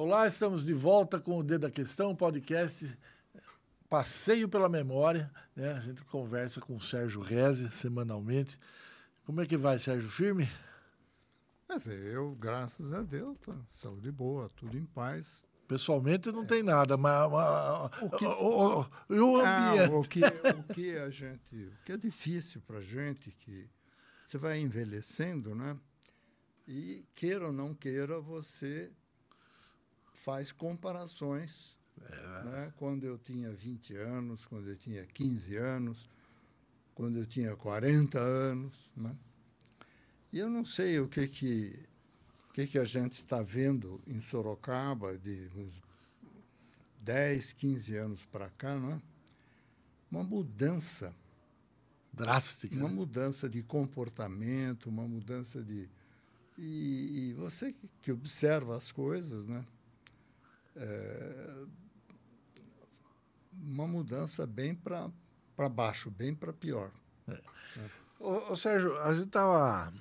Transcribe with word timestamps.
Olá, 0.00 0.28
estamos 0.28 0.64
de 0.64 0.72
volta 0.72 1.18
com 1.18 1.36
o 1.38 1.42
Dedo 1.42 1.62
da 1.62 1.70
Questão, 1.72 2.14
podcast 2.14 2.96
Passeio 3.88 4.48
pela 4.48 4.68
Memória. 4.68 5.28
Né? 5.56 5.72
A 5.72 5.80
gente 5.80 6.04
conversa 6.04 6.60
com 6.60 6.76
o 6.76 6.80
Sérgio 6.80 7.20
Reze 7.20 7.68
semanalmente. 7.72 8.56
Como 9.26 9.40
é 9.40 9.44
que 9.44 9.56
vai, 9.56 9.76
Sérgio? 9.76 10.08
Firme? 10.08 10.48
eu, 12.12 12.32
graças 12.36 12.92
a 12.92 13.02
Deus, 13.02 13.36
tô, 13.42 13.52
saúde 13.72 14.12
boa, 14.12 14.48
tudo 14.50 14.78
em 14.78 14.84
paz. 14.84 15.42
Pessoalmente 15.66 16.30
não 16.30 16.44
é. 16.44 16.46
tem 16.46 16.62
nada, 16.62 16.96
mas, 16.96 17.32
mas 17.32 18.02
o, 18.04 18.10
que, 18.10 18.24
o, 18.24 18.80
o, 18.80 19.32
o, 19.32 19.36
ah, 19.44 19.72
o, 19.90 20.04
que, 20.04 20.20
o 20.24 20.74
que 20.74 20.96
a 20.96 21.10
gente, 21.10 21.56
o 21.56 21.84
que 21.84 21.90
é 21.90 21.96
difícil 21.96 22.62
para 22.64 22.80
gente 22.80 23.32
que 23.32 23.68
você 24.24 24.38
vai 24.38 24.60
envelhecendo, 24.60 25.56
né? 25.56 25.76
E 26.68 27.04
queira 27.16 27.48
ou 27.48 27.52
não 27.52 27.74
queira, 27.74 28.20
você 28.20 28.92
faz 30.24 30.52
comparações. 30.52 31.78
É. 32.00 32.44
Né? 32.44 32.72
Quando 32.76 33.04
eu 33.04 33.18
tinha 33.18 33.50
20 33.52 33.96
anos, 33.96 34.46
quando 34.46 34.68
eu 34.68 34.76
tinha 34.76 35.04
15 35.04 35.56
anos, 35.56 36.08
quando 36.94 37.18
eu 37.18 37.26
tinha 37.26 37.56
40 37.56 38.18
anos. 38.18 38.90
Né? 38.96 39.16
E 40.32 40.38
eu 40.38 40.48
não 40.48 40.64
sei 40.64 41.00
o 41.00 41.08
que, 41.08 41.26
que, 41.26 41.88
que, 42.52 42.66
que 42.66 42.78
a 42.78 42.84
gente 42.84 43.12
está 43.12 43.42
vendo 43.42 44.00
em 44.06 44.20
Sorocaba 44.20 45.16
de 45.18 45.50
uns 45.56 45.82
10, 47.00 47.52
15 47.54 47.96
anos 47.96 48.24
para 48.26 48.50
cá, 48.50 48.76
não 48.76 48.92
é? 48.92 49.02
uma 50.10 50.22
mudança. 50.22 51.14
Drástica. 52.12 52.74
Uma 52.74 52.88
né? 52.88 52.94
mudança 52.94 53.48
de 53.48 53.62
comportamento, 53.62 54.86
uma 54.88 55.06
mudança 55.06 55.62
de. 55.62 55.88
E, 56.56 57.30
e 57.30 57.34
você 57.34 57.74
que 58.00 58.10
observa 58.10 58.76
as 58.76 58.90
coisas, 58.90 59.46
né? 59.46 59.64
É, 60.80 61.64
uma 63.52 63.86
mudança 63.86 64.46
bem 64.46 64.74
para 64.74 65.68
baixo, 65.68 66.10
bem 66.10 66.34
para 66.34 66.52
pior. 66.52 66.90
É. 67.26 67.32
É. 67.32 67.90
Ô, 68.20 68.52
ô, 68.52 68.56
Sérgio, 68.56 68.96
a 68.98 69.14
gente 69.14 69.26
estava 69.26 69.92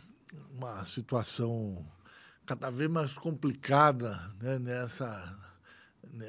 uma 0.51 0.83
situação 0.85 1.85
cada 2.45 2.69
vez 2.69 2.89
mais 2.89 3.13
complicada 3.13 4.31
né, 4.39 4.57
nessa, 4.57 5.37
né, 6.13 6.27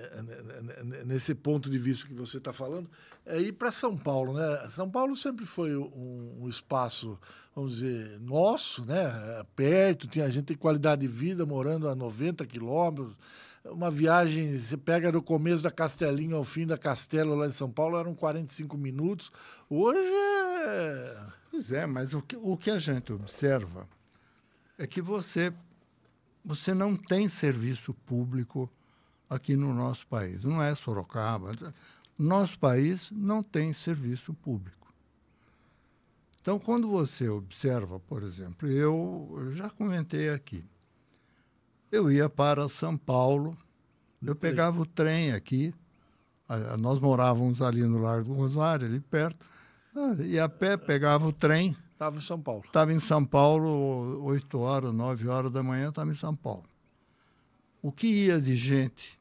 nesse 1.07 1.35
ponto 1.35 1.71
de 1.71 1.79
vista 1.79 2.07
que 2.07 2.15
você 2.15 2.39
está 2.39 2.53
falando, 2.53 2.91
é 3.25 3.41
ir 3.41 3.53
para 3.53 3.71
São 3.71 3.97
Paulo. 3.97 4.35
Né? 4.35 4.69
São 4.69 4.91
Paulo 4.91 5.15
sempre 5.15 5.47
foi 5.47 5.77
um, 5.77 6.39
um, 6.43 6.49
espaço, 6.49 7.19
vamos 7.55 7.79
dizer, 7.79 8.19
nosso, 8.21 8.85
né? 8.85 9.45
perto, 9.55 10.09
tinha, 10.09 10.25
a 10.25 10.31
gente 10.31 10.47
tem 10.47 10.57
qualidade 10.57 11.03
de 11.03 11.09
vida 11.09 11.47
morando 11.47 11.89
a 11.89 11.95
90 11.95 12.45
quilômetros. 12.47 13.15
Uma 13.71 13.91
viagem, 13.91 14.59
você 14.59 14.77
pega 14.77 15.13
do 15.13 15.23
começo 15.23 15.63
da 15.63 15.71
Castelinho 15.71 16.37
ao 16.37 16.45
fim 16.45 16.67
da 16.67 16.79
Castelo 16.79 17.35
lá 17.35 17.47
em 17.47 17.53
São 17.53 17.71
Paulo, 17.71 17.99
eram 17.99 18.15
45 18.15 18.77
minutos. 18.77 19.31
Hoje 19.69 20.09
é. 20.09 21.27
Pois 21.51 21.73
é, 21.73 21.87
mas 21.87 22.15
o 22.15 22.23
que, 22.23 22.37
o 22.37 22.57
que 22.57 22.71
a 22.71 22.79
gente 22.79 23.13
observa 23.13 23.89
é 24.79 24.87
que 24.87 25.03
você, 25.03 25.53
você 26.45 26.73
não 26.73 26.97
tem 26.97 27.29
serviço 27.29 27.93
público 27.93 28.71
aqui 29.29 29.57
no 29.57 29.75
nosso 29.75 30.07
país. 30.07 30.43
Não 30.43 30.63
é 30.63 30.75
Sorocaba. 30.75 31.53
Nosso 32.19 32.59
país 32.59 33.11
não 33.11 33.43
tem 33.43 33.73
serviço 33.73 34.33
público. 34.35 34.79
Então, 36.41 36.59
quando 36.59 36.89
você 36.89 37.29
observa, 37.29 38.01
por 38.01 38.23
exemplo, 38.23 38.69
eu 38.69 39.51
já 39.53 39.69
comentei 39.69 40.31
aqui, 40.31 40.65
eu 41.91 42.11
ia 42.11 42.29
para 42.29 42.69
São 42.69 42.97
Paulo, 42.97 43.57
eu 44.23 44.35
pegava 44.35 44.81
o 44.81 44.87
trem 44.87 45.33
aqui, 45.33 45.75
nós 46.79 46.99
morávamos 46.99 47.61
ali 47.61 47.83
no 47.83 47.99
Largo 47.99 48.33
Rosário, 48.35 48.87
ali 48.87 49.01
perto, 49.01 49.45
ah, 49.95 50.15
e 50.23 50.39
a 50.39 50.49
pé 50.49 50.77
pegava 50.77 51.27
o 51.27 51.33
trem. 51.33 51.77
Estava 51.93 52.17
em 52.17 52.21
São 52.21 52.41
Paulo. 52.41 52.63
Estava 52.65 52.93
em 52.93 53.01
São 53.01 53.25
Paulo, 53.25 54.25
8 54.25 54.59
horas, 54.61 54.93
9 54.93 55.29
horas 55.29 55.51
da 55.51 55.65
manhã, 55.65 55.89
estava 55.89 56.13
em 56.13 56.15
São 56.15 56.35
Paulo. 56.35 56.65
O 57.83 57.91
que 57.91 58.07
ia 58.07 58.41
de 58.41 58.55
gente 58.55 59.19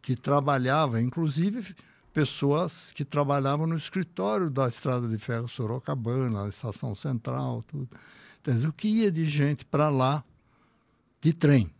que 0.00 0.14
trabalhava, 0.14 1.02
inclusive 1.02 1.74
pessoas 2.12 2.92
que 2.92 3.04
trabalhavam 3.04 3.66
no 3.66 3.76
escritório 3.76 4.50
da 4.50 4.68
Estrada 4.68 5.08
de 5.08 5.18
Ferro 5.18 5.48
Sorocabana, 5.48 6.44
a 6.44 6.48
Estação 6.48 6.94
Central, 6.94 7.62
tudo. 7.62 7.88
Dizer, 8.42 8.68
o 8.68 8.72
que 8.72 8.88
ia 8.88 9.10
de 9.10 9.26
gente 9.26 9.64
para 9.64 9.88
lá 9.88 10.24
de 11.20 11.32
trem. 11.32 11.72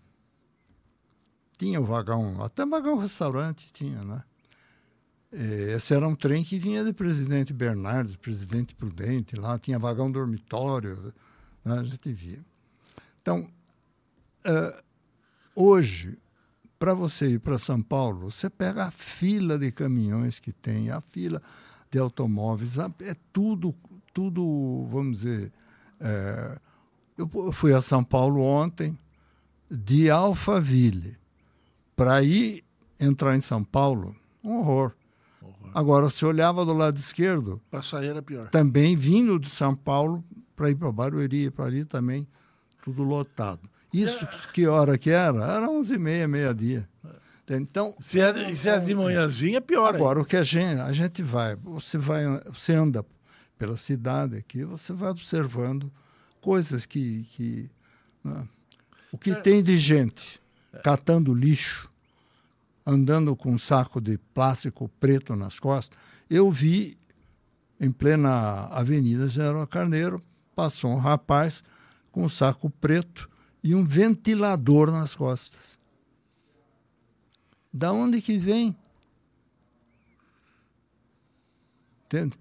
Tinha 1.59 1.81
o 1.81 1.85
vagão, 1.85 2.43
até 2.43 2.65
vagão 2.65 2.97
restaurante 2.97 3.73
tinha, 3.73 4.05
né? 4.05 4.23
Esse 5.31 5.93
era 5.93 6.09
um 6.09 6.15
trem 6.15 6.43
que 6.43 6.59
vinha 6.59 6.83
de 6.83 6.93
Presidente 6.93 7.53
Bernardes, 7.53 8.17
Presidente 8.17 8.75
Prudente, 8.75 9.37
lá 9.37 9.59
tinha 9.59 9.79
vagão 9.79 10.11
dormitório, 10.11 11.13
né? 11.65 11.81
a 11.81 11.85
gente 11.85 12.11
via. 12.13 12.43
Então, 13.21 13.51
uh, 14.47 14.83
hoje, 15.55 16.17
para 16.79 16.95
você 16.95 17.33
ir 17.33 17.41
para 17.41 17.59
São 17.59 17.83
Paulo, 17.83 18.31
você 18.31 18.49
pega 18.49 18.85
a 18.85 18.91
fila 18.91 19.59
de 19.59 19.71
caminhões 19.71 20.39
que 20.39 20.53
tem, 20.53 20.91
a 20.91 21.03
fila 21.03 21.43
de 21.91 21.99
automóveis, 21.99 22.79
é 22.79 23.15
tudo, 23.33 23.75
tudo, 24.15 24.87
vamos 24.91 25.19
dizer. 25.21 25.53
É, 26.01 26.59
eu 27.17 27.53
fui 27.53 27.75
a 27.75 27.83
São 27.83 28.05
Paulo 28.05 28.41
ontem, 28.41 28.97
de 29.71 30.11
Alphaville, 30.11 31.17
para 31.95 32.23
ir 32.23 32.65
entrar 32.99 33.37
em 33.37 33.41
São 33.41 33.63
Paulo, 33.63 34.15
um 34.43 34.59
horror. 34.59 34.95
horror. 35.43 35.71
Agora, 35.75 36.11
se 36.11 36.25
olhava 36.25 36.65
do 36.65 36.73
lado 36.73 36.99
esquerdo. 36.99 37.61
Para 37.71 37.83
sair 37.83 38.09
era 38.09 38.23
pior. 38.23 38.49
Também 38.51 38.97
vindo 38.97 39.39
de 39.39 39.51
São 39.51 39.75
Paulo 39.75 40.25
para 40.57 40.71
ir 40.71 40.75
para 40.75 40.91
Barueri, 40.91 41.51
para 41.51 41.67
ali 41.67 41.85
também, 41.85 42.27
tudo 42.83 43.03
lotado. 43.03 43.61
Isso 43.93 44.25
é. 44.25 44.29
que 44.53 44.67
hora 44.67 44.99
que 44.99 45.11
era? 45.11 45.45
Era 45.45 45.69
11h30, 45.69 46.27
meia-dia. 46.27 46.89
Então, 47.51 47.95
se 47.99 48.21
é, 48.21 48.55
se 48.55 48.69
é 48.69 48.79
de 48.79 48.95
manhãzinha, 48.95 49.57
é 49.57 49.61
pior. 49.61 49.95
Agora, 49.95 50.19
aí. 50.19 50.23
o 50.23 50.27
que 50.27 50.37
a 50.37 50.45
gente, 50.45 50.81
a 50.81 50.93
gente 50.93 51.23
vai, 51.23 51.57
você 51.57 51.97
vai, 51.97 52.25
você 52.53 52.75
anda 52.75 53.05
pela 53.57 53.77
cidade 53.77 54.37
aqui, 54.37 54.65
você 54.65 54.93
vai 54.93 55.11
observando 55.11 55.91
coisas 56.41 56.85
que, 56.85 57.25
que 57.31 57.71
né? 58.23 58.47
O 59.13 59.19
que 59.19 59.35
tem 59.37 59.63
de 59.63 59.79
gente 59.79 60.41
catando 60.83 61.35
lixo, 61.35 61.91
andando 62.87 63.35
com 63.35 63.53
um 63.53 63.59
saco 63.59 64.01
de 64.01 64.19
plástico 64.35 64.89
preto 65.01 65.35
nas 65.35 65.59
costas, 65.59 65.99
eu 66.29 66.51
vi 66.51 66.99
em 67.81 67.91
plena 67.91 68.67
Avenida 68.67 69.29
General 69.29 69.67
Carneiro, 69.67 70.23
passou 70.55 70.91
um 70.91 70.99
rapaz 70.99 71.63
com 72.11 72.25
um 72.25 72.29
saco 72.29 72.69
preto 72.69 73.31
e 73.63 73.75
um 73.75 73.85
ventilador 73.85 74.91
nas 74.91 75.15
costas. 75.15 75.79
Da 77.73 77.93
onde 77.93 78.21
que 78.21 78.39
vem? 78.39 78.77
Entende? 82.07 82.39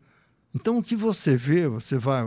Então, 0.56 0.78
o 0.78 0.84
que 0.84 0.96
você 0.96 1.38
vê, 1.38 1.68
você 1.68 1.98
vai. 1.98 2.24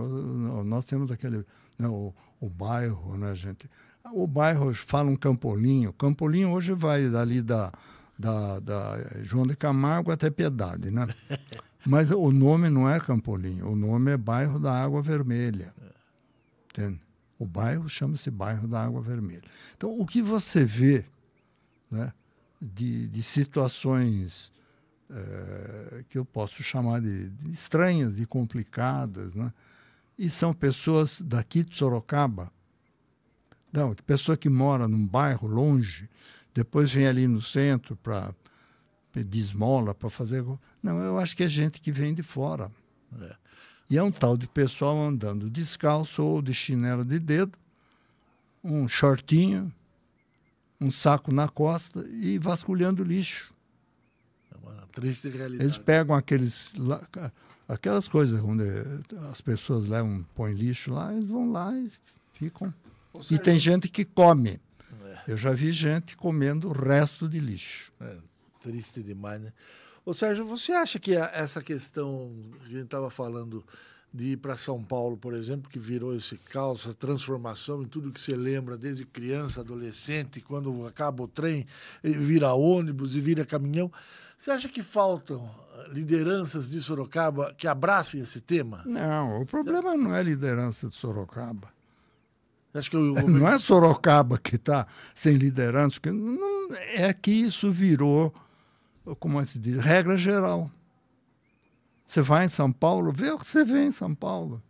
Nós 0.64 0.84
temos 0.84 1.10
aquele. 1.10 1.44
Né, 1.78 1.88
o, 1.88 2.14
o 2.40 2.48
bairro, 2.48 3.16
né, 3.16 3.34
gente? 3.34 3.68
O 4.12 4.26
bairro 4.26 4.74
fala 4.74 5.10
um 5.10 5.16
Campolinho. 5.16 5.92
Campolinho 5.92 6.52
hoje 6.52 6.72
vai 6.74 7.08
dali 7.08 7.40
da, 7.40 7.72
da, 8.18 8.60
da 8.60 8.98
João 9.22 9.46
de 9.46 9.56
Camargo 9.56 10.10
até 10.12 10.30
Piedade, 10.30 10.90
né? 10.90 11.06
Mas 11.86 12.10
o 12.10 12.30
nome 12.30 12.68
não 12.68 12.88
é 12.88 13.00
Campolinho, 13.00 13.70
o 13.70 13.76
nome 13.76 14.10
é 14.10 14.16
Bairro 14.16 14.58
da 14.58 14.72
Água 14.72 15.00
Vermelha. 15.00 15.72
Entende? 16.70 17.00
O 17.38 17.46
bairro 17.46 17.88
chama-se 17.88 18.30
Bairro 18.30 18.68
da 18.68 18.84
Água 18.84 19.00
Vermelha. 19.00 19.42
Então, 19.74 19.98
o 19.98 20.06
que 20.06 20.20
você 20.20 20.62
vê 20.62 21.06
né, 21.90 22.12
de, 22.60 23.08
de 23.08 23.22
situações 23.22 24.52
é, 25.10 26.04
que 26.08 26.18
eu 26.18 26.24
posso 26.24 26.62
chamar 26.62 27.00
de, 27.00 27.30
de, 27.30 27.50
estranhas, 27.50 28.16
de 28.16 28.26
complicadas, 28.26 29.34
né? 29.34 29.52
e 30.18 30.30
são 30.30 30.52
pessoas 30.52 31.20
daqui 31.20 31.64
de 31.64 31.76
Sorocaba, 31.76 32.52
não, 33.72 33.94
pessoa 33.94 34.36
que 34.36 34.48
mora 34.48 34.88
num 34.88 35.06
bairro 35.06 35.46
longe, 35.46 36.08
depois 36.52 36.92
vem 36.92 37.06
ali 37.06 37.28
no 37.28 37.40
centro 37.40 37.96
para 37.96 38.34
pedir 39.12 39.38
esmola, 39.38 39.94
para 39.94 40.10
fazer. 40.10 40.44
Não, 40.82 40.98
eu 40.98 41.18
acho 41.18 41.36
que 41.36 41.44
é 41.44 41.48
gente 41.48 41.80
que 41.80 41.92
vem 41.92 42.12
de 42.12 42.22
fora. 42.22 42.70
É. 43.20 43.36
E 43.88 43.98
é 43.98 44.02
um 44.02 44.10
tal 44.10 44.36
de 44.36 44.48
pessoal 44.48 44.96
andando 44.98 45.50
descalço 45.50 46.22
ou 46.22 46.42
de 46.42 46.54
chinelo 46.54 47.04
de 47.04 47.18
dedo, 47.18 47.58
um 48.62 48.88
shortinho, 48.88 49.72
um 50.80 50.90
saco 50.90 51.32
na 51.32 51.48
costa 51.48 52.04
e 52.08 52.38
vasculhando 52.38 53.04
lixo. 53.04 53.52
Triste 54.92 55.28
realidade. 55.28 55.64
Eles 55.64 55.78
pegam 55.78 56.14
aqueles, 56.14 56.74
aquelas 57.68 58.08
coisas 58.08 58.42
onde 58.42 58.64
as 59.30 59.40
pessoas 59.40 59.86
levam, 59.86 60.24
põem 60.34 60.54
lixo 60.54 60.92
lá, 60.92 61.12
eles 61.12 61.28
vão 61.28 61.50
lá 61.50 61.72
e 61.76 61.90
ficam. 62.32 62.72
Seja, 63.22 63.34
e 63.34 63.38
tem 63.38 63.58
gente 63.58 63.88
que 63.88 64.04
come. 64.04 64.60
É. 65.04 65.32
Eu 65.32 65.36
já 65.36 65.52
vi 65.52 65.72
gente 65.72 66.16
comendo 66.16 66.68
o 66.68 66.72
resto 66.72 67.28
de 67.28 67.38
lixo. 67.38 67.92
É, 68.00 68.16
triste 68.62 69.02
demais, 69.02 69.40
né? 69.40 69.52
Ô 70.04 70.14
Sérgio, 70.14 70.44
você 70.44 70.72
acha 70.72 70.98
que 70.98 71.14
essa 71.14 71.60
questão 71.62 72.32
que 72.60 72.66
a 72.66 72.68
gente 72.68 72.84
estava 72.84 73.10
falando 73.10 73.64
de 74.12 74.32
ir 74.32 74.36
para 74.36 74.56
São 74.56 74.82
Paulo, 74.82 75.16
por 75.16 75.34
exemplo, 75.34 75.70
que 75.70 75.78
virou 75.78 76.14
esse 76.14 76.36
caos, 76.36 76.80
essa 76.80 76.94
transformação 76.94 77.82
em 77.82 77.86
tudo 77.86 78.10
que 78.10 78.20
você 78.20 78.34
lembra, 78.34 78.76
desde 78.76 79.04
criança, 79.04 79.60
adolescente, 79.60 80.40
quando 80.40 80.86
acaba 80.86 81.22
o 81.22 81.28
trem, 81.28 81.66
vira 82.02 82.52
ônibus 82.52 83.14
e 83.14 83.20
vira 83.20 83.46
caminhão. 83.46 83.90
Você 84.36 84.50
acha 84.50 84.68
que 84.68 84.82
faltam 84.82 85.48
lideranças 85.88 86.68
de 86.68 86.80
Sorocaba 86.80 87.54
que 87.56 87.68
abracem 87.68 88.20
esse 88.20 88.40
tema? 88.40 88.82
Não, 88.84 89.42
o 89.42 89.46
problema 89.46 89.96
não 89.96 90.14
é 90.14 90.22
liderança 90.22 90.88
de 90.88 90.96
Sorocaba. 90.96 91.68
Acho 92.74 92.90
que 92.90 92.96
eu, 92.98 93.16
eu... 93.16 93.28
Não 93.28 93.46
é 93.46 93.58
Sorocaba 93.58 94.38
que 94.38 94.56
está 94.56 94.86
sem 95.14 95.36
liderança, 95.36 96.00
que 96.00 96.10
não, 96.10 96.68
é 96.94 97.12
que 97.12 97.30
isso 97.30 97.70
virou, 97.70 98.34
como 99.20 99.40
é 99.40 99.46
se 99.46 99.58
diz, 99.58 99.78
regra 99.78 100.18
geral. 100.18 100.70
Você 102.10 102.22
vai 102.22 102.46
em 102.46 102.48
São 102.48 102.72
Paulo, 102.72 103.12
vê 103.12 103.30
o 103.30 103.38
que 103.38 103.46
você 103.46 103.64
vê 103.64 103.84
em 103.84 103.92
São 103.92 104.12
Paulo. 104.12 104.60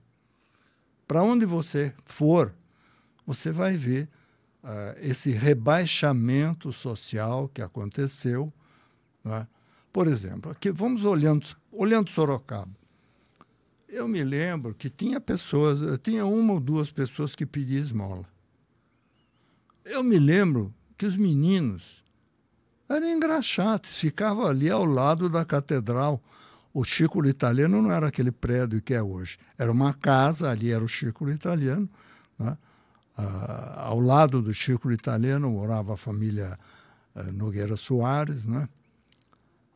Para 1.08 1.22
onde 1.22 1.46
você 1.46 1.94
for, 2.04 2.54
você 3.24 3.50
vai 3.50 3.78
ver 3.78 4.10
uh, 4.62 4.98
esse 5.00 5.30
rebaixamento 5.30 6.70
social 6.70 7.48
que 7.48 7.62
aconteceu. 7.62 8.52
Né? 9.24 9.48
Por 9.90 10.06
exemplo, 10.06 10.50
aqui 10.50 10.70
vamos 10.70 11.06
olhando, 11.06 11.46
olhando 11.72 12.10
Sorocaba. 12.10 12.76
Eu 13.88 14.06
me 14.06 14.22
lembro 14.22 14.74
que 14.74 14.90
tinha 14.90 15.18
pessoas, 15.18 15.98
tinha 16.02 16.26
uma 16.26 16.52
ou 16.52 16.60
duas 16.60 16.92
pessoas 16.92 17.34
que 17.34 17.46
pediam 17.46 17.82
esmola. 17.82 18.28
Eu 19.82 20.02
me 20.02 20.18
lembro 20.18 20.74
que 20.98 21.06
os 21.06 21.16
meninos 21.16 22.04
eram 22.86 23.08
engraxates, 23.08 23.94
ficavam 23.94 24.44
ali 24.46 24.70
ao 24.70 24.84
lado 24.84 25.30
da 25.30 25.42
catedral 25.42 26.22
o 26.72 26.84
Círculo 26.84 27.28
Italiano 27.28 27.82
não 27.82 27.90
era 27.90 28.08
aquele 28.08 28.30
prédio 28.30 28.80
que 28.80 28.94
é 28.94 29.02
hoje. 29.02 29.38
Era 29.58 29.70
uma 29.70 29.92
casa, 29.92 30.50
ali 30.50 30.70
era 30.70 30.84
o 30.84 30.88
Círculo 30.88 31.32
Italiano. 31.32 31.88
Né? 32.38 32.56
Ah, 33.16 33.86
ao 33.86 34.00
lado 34.00 34.40
do 34.40 34.54
Círculo 34.54 34.94
Italiano 34.94 35.50
morava 35.50 35.94
a 35.94 35.96
família 35.96 36.58
ah, 37.14 37.32
Nogueira 37.32 37.76
Soares. 37.76 38.46
Né? 38.46 38.68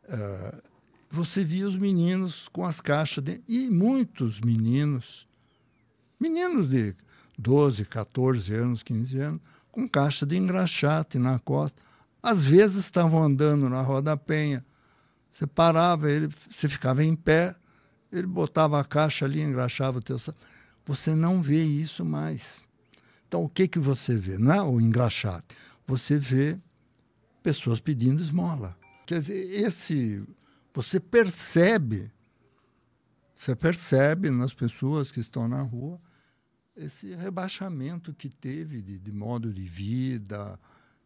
Ah, 0.09 0.63
você 1.11 1.45
via 1.45 1.67
os 1.67 1.77
meninos 1.77 2.49
com 2.53 2.65
as 2.65 2.81
caixas 2.81 3.23
de... 3.23 3.41
e 3.49 3.71
muitos 3.71 4.41
meninos, 4.41 5.27
meninos 6.19 6.69
de 6.69 6.95
12, 7.39 7.85
14 7.85 8.55
anos, 8.55 8.83
15 8.83 9.19
anos, 9.19 9.41
com 9.71 9.89
caixa 9.89 10.25
de 10.25 10.37
engraxate 10.37 11.19
na 11.19 11.39
costa. 11.41 11.83
Às 12.23 12.45
vezes 12.45 12.85
estavam 12.85 13.23
andando 13.23 13.69
na 13.69 13.83
Rua 13.83 14.01
da 14.01 14.17
Penha, 14.17 14.65
você 15.35 15.49
parava, 15.49 16.09
ele, 16.09 16.29
você 16.49 16.69
ficava 16.69 17.03
em 17.03 17.17
pé, 17.17 17.57
ele 18.13 18.27
botava 18.27 18.81
a 18.81 18.85
caixa 18.85 19.25
ali, 19.25 19.41
engraxava 19.41 19.99
o 19.99 20.01
teu 20.01 20.17
Você 20.87 21.13
não 21.17 21.43
vê 21.43 21.65
isso 21.65 22.05
mais. 22.05 22.63
Então, 23.27 23.43
o 23.43 23.49
que, 23.49 23.67
que 23.67 23.81
você 23.81 24.17
vê? 24.17 24.39
Não 24.39 24.53
é 24.55 24.63
o 24.63 24.81
engraxate. 24.81 25.57
Você 25.89 26.17
vê 26.17 26.57
pessoas 27.43 27.81
pedindo 27.81 28.23
esmola. 28.23 28.77
Quer 29.05 29.19
dizer, 29.19 29.51
esse. 29.55 30.25
Você 30.73 31.01
percebe, 31.01 32.13
você 33.35 33.57
percebe 33.57 34.31
nas 34.31 34.55
pessoas 34.55 35.11
que 35.11 35.19
estão 35.19 35.49
na 35.49 35.63
rua 35.63 36.01
esse 36.77 37.13
rebaixamento 37.15 38.15
que 38.15 38.29
teve 38.29 38.81
de, 38.81 39.01
de 39.01 39.13
modo 39.13 39.53
de 39.53 39.63
vida, 39.63 40.59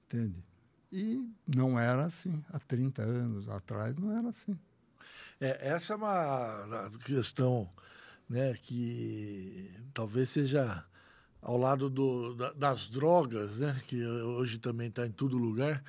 entende? 0.04 0.44
E 0.90 1.22
não 1.46 1.78
era 1.78 2.04
assim. 2.04 2.42
Há 2.52 2.58
30 2.58 3.02
anos 3.02 3.48
atrás 3.48 3.96
não 3.96 4.16
era 4.16 4.28
assim. 4.28 4.58
É, 5.40 5.68
essa 5.68 5.92
é 5.92 5.96
uma 5.96 6.90
questão 7.04 7.68
né, 8.28 8.54
que 8.54 9.70
talvez 9.94 10.30
seja 10.30 10.84
ao 11.40 11.56
lado 11.56 11.88
do, 11.88 12.34
da, 12.34 12.52
das 12.52 12.88
drogas, 12.88 13.60
né, 13.60 13.80
que 13.86 14.04
hoje 14.04 14.58
também 14.58 14.88
está 14.88 15.06
em 15.06 15.12
todo 15.12 15.38
lugar, 15.38 15.82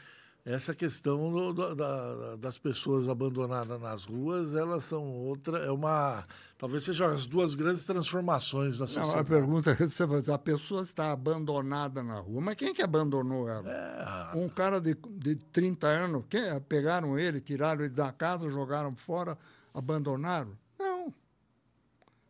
essa 0.45 0.73
questão 0.73 1.31
do, 1.31 1.75
da, 1.75 2.35
das 2.37 2.57
pessoas 2.57 3.07
abandonadas 3.07 3.79
nas 3.79 4.05
ruas, 4.05 4.55
elas 4.55 4.85
são 4.85 5.03
outra, 5.03 5.59
é 5.59 5.69
uma, 5.69 6.25
talvez 6.57 6.83
sejam 6.83 7.09
as 7.09 7.25
duas 7.25 7.53
grandes 7.53 7.85
transformações 7.85 8.79
na 8.79 8.87
sociedade. 8.87 9.13
Não, 9.13 9.19
a 9.19 9.23
pergunta 9.23 9.71
é 9.71 9.75
que 9.75 9.87
você 9.87 10.05
vai 10.05 10.19
dizer, 10.21 10.31
a 10.31 10.39
pessoa 10.39 10.81
está 10.81 11.11
abandonada 11.11 12.01
na 12.01 12.19
rua, 12.19 12.41
mas 12.41 12.55
quem 12.55 12.73
que 12.73 12.81
abandonou 12.81 13.49
ela? 13.49 13.69
É... 13.69 14.37
Um 14.37 14.47
cara 14.47 14.79
de, 14.79 14.95
de 15.17 15.35
30 15.35 15.87
anos, 15.87 16.23
quem, 16.29 16.41
pegaram 16.61 17.19
ele, 17.19 17.41
tiraram 17.41 17.81
ele 17.81 17.93
da 17.93 18.11
casa, 18.11 18.49
jogaram 18.49 18.95
fora, 18.95 19.37
abandonaram? 19.73 20.57
Não. 20.79 21.13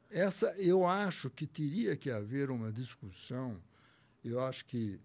Essa, 0.09 0.47
eu 0.57 0.85
acho 0.85 1.29
que 1.29 1.45
teria 1.45 1.95
que 1.95 2.09
haver 2.09 2.49
uma 2.49 2.71
discussão, 2.71 3.61
eu 4.25 4.39
acho 4.41 4.65
que 4.65 4.99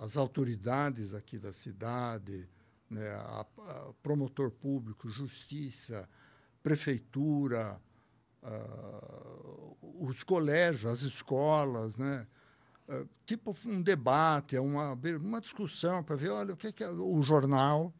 as 0.00 0.16
autoridades 0.16 1.12
aqui 1.12 1.38
da 1.38 1.52
cidade, 1.52 2.48
né, 2.88 3.08
a, 3.10 3.40
a 3.58 3.92
promotor 4.02 4.50
público, 4.50 5.10
justiça, 5.10 6.08
prefeitura, 6.62 7.80
uh, 8.42 9.76
os 10.00 10.22
colégios, 10.22 10.90
as 10.90 11.02
escolas, 11.02 11.98
né, 11.98 12.26
uh, 12.88 13.06
tipo 13.26 13.54
um 13.66 13.82
debate, 13.82 14.58
uma, 14.58 14.98
uma 15.20 15.40
discussão 15.40 16.02
para 16.02 16.16
ver, 16.16 16.30
olha, 16.30 16.54
o 16.54 16.56
que, 16.56 16.72
que 16.72 16.82
é 16.82 16.90
o 16.90 17.22
jornal, 17.22 17.92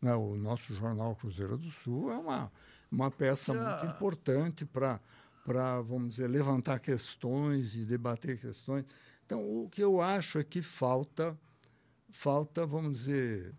né, 0.00 0.14
o 0.14 0.36
nosso 0.36 0.74
jornal 0.76 1.16
Cruzeiro 1.16 1.58
do 1.58 1.70
Sul 1.70 2.12
é 2.12 2.16
uma, 2.16 2.52
uma 2.90 3.10
peça 3.10 3.52
muito 3.52 3.86
importante 3.86 4.64
para 4.64 5.00
para, 5.44 5.80
vamos 5.80 6.10
dizer, 6.10 6.28
levantar 6.28 6.78
questões 6.78 7.74
e 7.74 7.84
debater 7.84 8.38
questões. 8.38 8.84
Então, 9.30 9.62
o 9.62 9.68
que 9.68 9.80
eu 9.80 10.00
acho 10.00 10.40
é 10.40 10.42
que 10.42 10.60
falta, 10.60 11.38
falta, 12.10 12.66
vamos 12.66 12.98
dizer, 12.98 13.54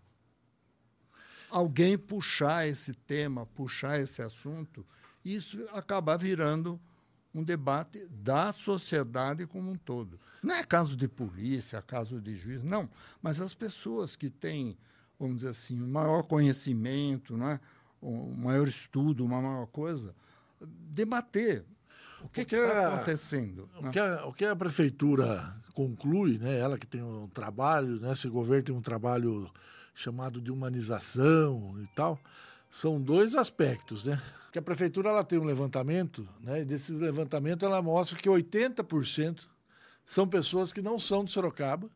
alguém 1.48 1.96
puxar 1.96 2.68
esse 2.68 2.92
tema, 2.92 3.46
puxar 3.46 3.98
esse 3.98 4.20
assunto, 4.20 4.84
e 5.24 5.34
isso 5.34 5.66
acabar 5.70 6.18
virando 6.18 6.78
um 7.34 7.42
debate 7.42 8.06
da 8.10 8.52
sociedade 8.52 9.46
como 9.46 9.70
um 9.70 9.78
todo. 9.78 10.20
Não 10.42 10.54
é 10.56 10.62
caso 10.62 10.94
de 10.94 11.08
polícia, 11.08 11.80
caso 11.80 12.20
de 12.20 12.36
juiz, 12.36 12.62
não, 12.62 12.86
mas 13.22 13.40
as 13.40 13.54
pessoas 13.54 14.14
que 14.14 14.28
têm, 14.28 14.76
vamos 15.18 15.36
dizer 15.36 15.52
assim, 15.52 15.82
um 15.82 15.88
maior 15.88 16.22
conhecimento, 16.24 17.34
não 17.34 17.48
é? 17.48 17.58
um 18.02 18.34
maior 18.34 18.68
estudo, 18.68 19.24
uma 19.24 19.40
maior 19.40 19.68
coisa, 19.68 20.14
debater 20.60 21.64
o 22.24 22.28
que 22.28 22.40
está 22.42 22.94
acontecendo? 22.94 23.68
O, 23.78 23.82
né? 23.82 23.90
que 23.90 23.98
a, 23.98 24.26
o 24.26 24.32
que 24.32 24.44
a 24.44 24.56
prefeitura 24.56 25.54
conclui, 25.74 26.38
né, 26.38 26.58
ela 26.58 26.78
que 26.78 26.86
tem 26.86 27.02
um 27.02 27.28
trabalho, 27.28 28.00
né, 28.00 28.12
esse 28.12 28.28
governo 28.28 28.64
tem 28.64 28.74
um 28.74 28.82
trabalho 28.82 29.50
chamado 29.94 30.40
de 30.40 30.50
humanização 30.50 31.74
e 31.82 31.86
tal, 31.94 32.18
são 32.70 33.00
dois 33.00 33.34
aspectos, 33.34 34.04
né? 34.04 34.20
Que 34.50 34.58
a 34.58 34.62
prefeitura 34.62 35.10
ela 35.10 35.22
tem 35.22 35.38
um 35.38 35.44
levantamento, 35.44 36.26
né? 36.40 36.62
E 36.62 36.64
desses 36.64 36.98
levantamentos 36.98 37.66
ela 37.66 37.82
mostra 37.82 38.18
que 38.18 38.28
80% 38.28 39.46
são 40.04 40.26
pessoas 40.26 40.72
que 40.72 40.80
não 40.80 40.98
são 40.98 41.22
de 41.24 41.30
Sorocaba, 41.30 41.90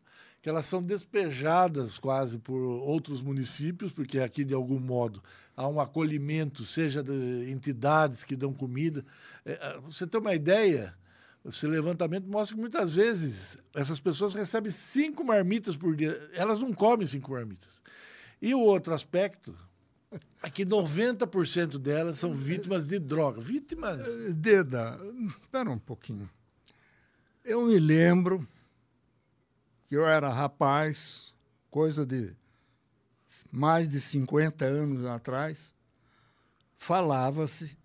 que 0.46 0.50
elas 0.50 0.66
são 0.66 0.80
despejadas 0.80 1.98
quase 1.98 2.38
por 2.38 2.60
outros 2.60 3.20
municípios, 3.20 3.90
porque 3.90 4.20
aqui, 4.20 4.44
de 4.44 4.54
algum 4.54 4.78
modo, 4.78 5.20
há 5.56 5.66
um 5.66 5.80
acolhimento, 5.80 6.64
seja 6.64 7.02
de 7.02 7.50
entidades 7.50 8.22
que 8.22 8.36
dão 8.36 8.54
comida. 8.54 9.04
É, 9.44 9.54
é, 9.54 9.80
você 9.80 10.06
tem 10.06 10.20
uma 10.20 10.36
ideia, 10.36 10.94
esse 11.44 11.66
levantamento 11.66 12.28
mostra 12.28 12.54
que 12.54 12.60
muitas 12.60 12.94
vezes 12.94 13.58
essas 13.74 13.98
pessoas 13.98 14.34
recebem 14.34 14.70
cinco 14.70 15.24
marmitas 15.24 15.74
por 15.74 15.96
dia. 15.96 16.16
Elas 16.32 16.60
não 16.60 16.72
comem 16.72 17.08
cinco 17.08 17.32
marmitas. 17.32 17.82
E 18.40 18.54
o 18.54 18.60
outro 18.60 18.94
aspecto 18.94 19.52
é 20.44 20.48
que 20.48 20.64
90% 20.64 21.76
delas 21.76 22.20
são 22.20 22.32
vítimas 22.32 22.86
de 22.86 23.00
droga. 23.00 23.40
Vítimas. 23.40 24.32
Deda, 24.36 24.96
espera 25.42 25.68
um 25.68 25.78
pouquinho. 25.80 26.30
Eu 27.44 27.66
me 27.66 27.80
lembro 27.80 28.46
que 29.86 29.96
eu 29.96 30.06
era 30.06 30.28
rapaz, 30.28 31.34
coisa 31.70 32.04
de 32.04 32.34
mais 33.50 33.88
de 33.88 34.00
50 34.00 34.64
anos 34.64 35.04
atrás, 35.04 35.74
falava-se 36.76 37.76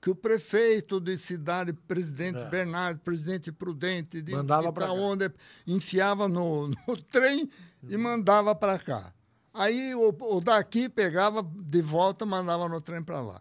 que 0.00 0.08
o 0.08 0.14
prefeito 0.14 0.98
de 0.98 1.18
cidade, 1.18 1.72
presidente 1.72 2.38
é. 2.38 2.48
Bernardo, 2.48 3.00
presidente 3.00 3.52
Prudente, 3.52 4.22
de, 4.22 4.32
mandava 4.32 4.72
para 4.72 4.92
onde 4.92 5.30
enfiava 5.66 6.26
no, 6.26 6.68
no 6.88 6.96
trem 7.10 7.50
e 7.82 7.96
mandava 7.96 8.54
para 8.54 8.78
cá. 8.78 9.12
Aí 9.52 9.94
o, 9.94 10.08
o, 10.08 10.40
daqui 10.40 10.88
pegava 10.88 11.42
de 11.42 11.82
volta, 11.82 12.24
mandava 12.24 12.68
no 12.68 12.80
trem 12.80 13.02
para 13.02 13.20
lá. 13.20 13.40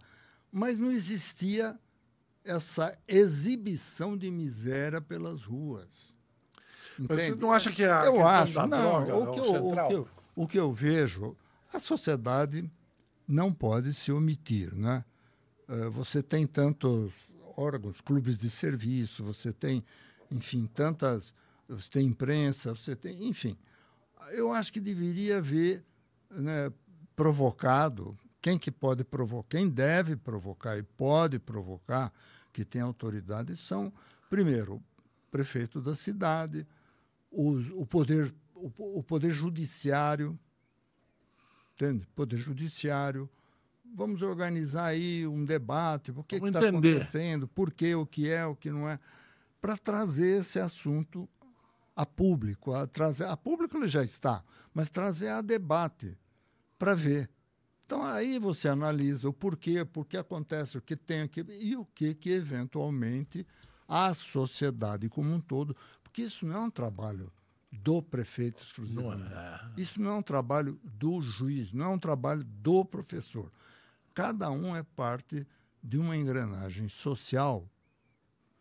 Mas 0.52 0.78
não 0.78 0.92
existia 0.92 1.80
essa 2.44 2.98
exibição 3.08 4.18
de 4.18 4.30
miséria 4.30 5.00
pelas 5.00 5.44
ruas. 5.44 6.16
Entende? 7.00 7.22
Mas 7.22 7.29
você 7.29 7.36
não 7.36 7.51
acha 7.51 7.72
que 7.72 7.84
a 7.84 8.06
eu 8.06 8.27
acho, 8.27 8.53
da 8.53 8.68
não, 8.68 9.06
droga 9.06 9.15
o 9.15 9.32
que, 9.32 9.39
é 9.39 9.44
o, 9.44 9.68
o, 9.68 9.88
que 9.88 9.94
eu, 9.94 10.08
o 10.36 10.48
que 10.48 10.60
eu 10.60 10.74
vejo, 10.74 11.36
a 11.74 11.79
sociedade 11.79 12.70
não 13.25 13.53
pode 13.53 13.94
se 13.94 14.12
omitir, 14.12 14.74
né? 14.75 15.06
Uh, 15.68 15.89
você 15.91 16.22
tem 16.22 16.46
tantos 16.46 17.13
órgãos, 17.56 18.01
clubes 18.01 18.38
de 18.38 18.50
serviço, 18.50 19.24
você 19.24 19.53
tem, 19.53 19.84
enfim, 20.32 20.70
tantas, 20.74 21.34
você 21.68 21.89
tem 21.91 22.08
imprensa, 22.08 22.74
você 22.74 22.96
tem, 22.96 23.27
enfim. 23.27 23.58
Eu 24.32 24.51
acho 24.51 24.74
que 24.74 24.79
deveria 24.79 25.38
haver 25.38 25.84
né, 26.29 26.72
provocado, 27.15 28.18
quem 28.41 28.58
que 28.58 28.72
pode 28.72 29.03
provocar, 29.03 29.58
quem 29.58 29.70
deve 29.70 30.15
provocar 30.15 30.77
e 30.77 30.84
pode 30.84 31.39
provocar, 31.39 32.12
que 32.51 32.65
tem 32.65 32.82
autoridade, 32.82 33.56
são, 33.58 33.94
primeiro, 34.29 34.75
o 34.75 34.84
prefeito 35.32 35.82
da 35.82 35.96
cidade, 35.96 36.65
os, 37.31 37.69
o, 37.71 37.86
poder, 37.86 38.33
o, 38.55 39.00
o 39.00 39.03
poder 39.03 39.33
judiciário, 39.33 40.38
entende? 41.74 42.07
Poder 42.15 42.38
judiciário, 42.38 43.29
vamos 43.95 44.21
organizar 44.21 44.86
aí 44.86 45.25
um 45.27 45.45
debate, 45.45 46.12
o 46.12 46.24
que 46.24 46.36
está 46.36 46.67
acontecendo, 46.67 47.48
por 47.48 47.71
que, 47.71 47.93
o 47.95 48.05
que 48.05 48.29
é, 48.29 48.45
o 48.45 48.55
que 48.55 48.69
não 48.71 48.89
é, 48.89 49.00
para 49.62 49.77
trazer 49.77 50.41
esse 50.41 50.59
assunto 50.59 51.27
a 51.95 52.05
público, 52.05 52.74
a 52.74 52.88
trazer, 52.88 53.25
a 53.25 53.36
público 53.36 53.77
ele 53.77 53.89
já 53.89 54.03
está, 54.03 54.43
mas 54.74 54.89
trazer 54.89 55.29
a 55.29 55.41
debate 55.41 56.17
para 56.77 56.95
ver. 56.95 57.29
Então 57.86 58.03
aí 58.03 58.39
você 58.39 58.69
analisa 58.69 59.27
o 59.27 59.33
porquê, 59.33 59.83
por 59.83 60.05
que 60.05 60.15
acontece, 60.15 60.77
o 60.77 60.81
que 60.81 60.95
tem 60.95 61.21
aqui 61.21 61.43
e 61.59 61.75
o 61.75 61.83
que 61.86 62.13
que 62.13 62.29
eventualmente 62.29 63.45
a 63.88 64.13
sociedade 64.13 65.09
como 65.09 65.33
um 65.33 65.41
todo, 65.41 65.75
porque 66.10 66.24
isso 66.24 66.46
não 66.46 66.56
é 66.56 66.60
um 66.60 66.72
trabalho 66.72 67.32
do 67.72 68.01
prefeito 68.01 68.63
exclusivamente. 68.63 69.30
Não 69.30 69.39
é. 69.39 69.72
Isso 69.78 70.01
não 70.01 70.12
é 70.12 70.16
um 70.16 70.22
trabalho 70.22 70.80
do 70.84 71.22
juiz, 71.22 71.72
não 71.72 71.86
é 71.86 71.89
um 71.89 72.00
trabalho 72.00 72.44
do 72.44 72.84
professor 72.84 73.51
cada 74.20 74.51
um 74.51 74.75
é 74.75 74.84
parte 74.84 75.48
de 75.82 75.98
uma 75.98 76.13
engrenagem 76.13 76.89
social 76.89 77.66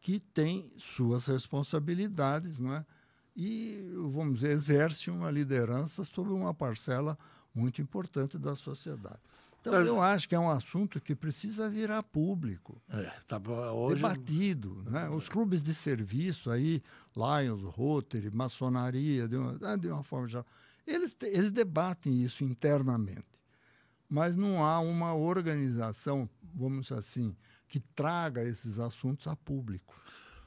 que 0.01 0.21
tem 0.21 0.71
suas 0.79 1.27
responsabilidades, 1.27 2.61
não 2.61 2.73
é? 2.73 2.87
E, 3.37 3.91
vamos 4.13 4.39
dizer, 4.39 4.53
exerce 4.53 5.11
uma 5.11 5.33
liderança 5.33 6.05
sobre 6.05 6.33
uma 6.33 6.55
parcela 6.55 7.19
muito 7.53 7.83
importante 7.83 8.39
da 8.39 8.55
sociedade. 8.55 9.21
Então, 9.69 9.81
eu 9.83 10.03
acho 10.03 10.29
que 10.29 10.35
é 10.35 10.39
um 10.39 10.51
assunto 10.51 11.01
que 11.01 11.15
precisa 11.15 11.69
virar 11.69 12.03
público, 12.03 12.81
é, 12.91 13.11
tá 13.27 13.41
hoje... 13.73 13.97
debatido. 13.97 14.83
Né? 14.91 15.09
Os 15.11 15.29
clubes 15.29 15.63
de 15.63 15.75
serviço 15.75 16.51
aí, 16.51 16.83
Lions, 17.17 17.63
Rotary, 17.63 18.31
maçonaria, 18.31 19.29
de 19.29 19.37
uma, 19.37 19.59
ah, 19.63 19.77
de 19.77 19.89
uma 19.89 20.03
forma 20.03 20.29
geral, 20.29 20.47
eles, 20.87 21.17
eles 21.23 21.53
debatem 21.53 22.23
isso 22.23 22.45
internamente 22.45 23.39
mas 24.09 24.35
não 24.35 24.65
há 24.65 24.81
uma 24.81 25.15
organização, 25.15 26.29
vamos 26.55 26.91
assim, 26.91 27.37
que 27.67 27.79
traga 27.79 28.43
esses 28.43 28.79
assuntos 28.79 29.27
a 29.27 29.37
público. 29.37 30.01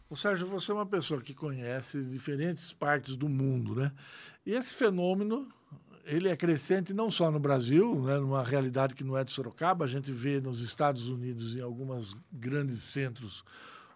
O 0.10 0.18
Sérgio, 0.18 0.48
você 0.48 0.72
é 0.72 0.76
uma 0.76 0.86
pessoa 0.86 1.22
que 1.22 1.34
conhece 1.34 2.04
diferentes 2.04 2.74
partes 2.74 3.16
do 3.16 3.30
mundo, 3.30 3.76
né? 3.76 3.94
E 4.46 4.54
esse 4.54 4.74
fenômeno, 4.74 5.48
ele 6.06 6.30
é 6.30 6.36
crescente 6.36 6.94
não 6.94 7.10
só 7.10 7.32
no 7.32 7.40
Brasil, 7.40 8.02
né, 8.04 8.18
numa 8.18 8.44
realidade 8.44 8.96
que 8.96 9.04
não 9.04 9.18
é 9.18 9.24
de 9.24 9.32
Sorocaba, 9.32 9.86
a 9.86 9.88
gente 9.88 10.12
vê 10.12 10.40
nos 10.40 10.62
Estados 10.62 11.08
Unidos 11.08 11.56
em 11.56 11.62
alguns 11.62 12.16
grandes 12.32 12.84
centros 12.84 13.44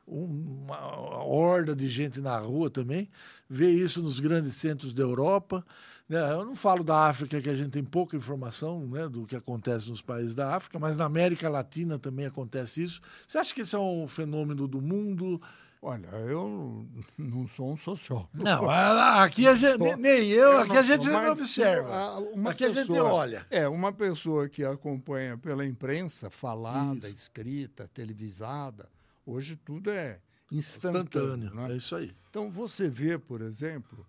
uma 0.07 0.77
horda 1.23 1.75
de 1.75 1.87
gente 1.87 2.21
na 2.21 2.37
rua 2.37 2.69
também, 2.69 3.09
vê 3.49 3.71
isso 3.71 4.03
nos 4.03 4.19
grandes 4.19 4.53
centros 4.53 4.93
da 4.93 5.01
Europa. 5.01 5.65
Né? 6.07 6.19
Eu 6.31 6.45
não 6.45 6.53
falo 6.53 6.83
da 6.83 7.07
África, 7.07 7.41
que 7.41 7.49
a 7.49 7.55
gente 7.55 7.71
tem 7.71 7.83
pouca 7.83 8.15
informação 8.15 8.85
né, 8.87 9.09
do 9.09 9.25
que 9.25 9.35
acontece 9.35 9.89
nos 9.89 10.01
países 10.01 10.35
da 10.35 10.55
África, 10.55 10.77
mas 10.77 10.97
na 10.97 11.05
América 11.05 11.49
Latina 11.49 11.97
também 11.97 12.27
acontece 12.27 12.83
isso. 12.83 13.01
Você 13.27 13.37
acha 13.39 13.53
que 13.53 13.61
esse 13.61 13.75
é 13.75 13.79
um 13.79 14.07
fenômeno 14.07 14.67
do 14.67 14.79
mundo? 14.79 15.41
Olha, 15.87 16.07
eu 16.07 16.87
não 17.15 17.47
sou 17.47 17.71
um 17.71 17.77
sociólogo. 17.77 18.29
Não, 18.33 18.67
aqui 18.67 19.47
a 19.47 19.53
gente, 19.53 19.95
nem 19.97 20.29
eu, 20.31 20.53
eu 20.53 20.59
aqui 20.61 20.77
a 20.77 20.81
gente 20.81 21.07
não 21.07 21.31
observa. 21.31 22.19
Uma 22.33 22.49
aqui 22.49 22.65
pessoa, 22.65 22.81
a 22.81 22.85
gente 22.87 22.99
olha. 22.99 23.47
É, 23.51 23.67
uma 23.67 23.93
pessoa 23.93 24.49
que 24.49 24.63
acompanha 24.63 25.37
pela 25.37 25.63
imprensa, 25.63 26.31
falada, 26.31 27.07
isso. 27.07 27.17
escrita, 27.17 27.87
televisada, 27.87 28.89
Hoje 29.25 29.55
tudo 29.55 29.89
é 29.89 30.19
instantâneo. 30.51 31.01
instantâneo 31.03 31.53
né? 31.55 31.73
É 31.73 31.77
isso 31.77 31.95
aí. 31.95 32.13
Então 32.29 32.51
você 32.51 32.87
vê, 32.87 33.17
por 33.17 33.41
exemplo, 33.41 34.05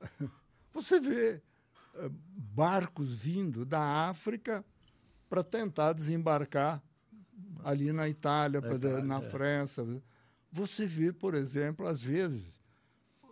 você 0.72 1.00
vê 1.00 1.40
eh, 1.94 2.10
barcos 2.54 3.14
vindo 3.14 3.64
da 3.64 4.08
África 4.08 4.64
para 5.28 5.42
tentar 5.42 5.92
desembarcar 5.92 6.80
ali 7.64 7.92
na 7.92 8.08
Itália, 8.08 8.60
é, 8.60 9.02
na 9.02 9.22
é. 9.22 9.30
França. 9.30 9.84
Você 10.52 10.86
vê, 10.86 11.12
por 11.12 11.34
exemplo, 11.34 11.86
às 11.86 12.00
vezes, 12.00 12.60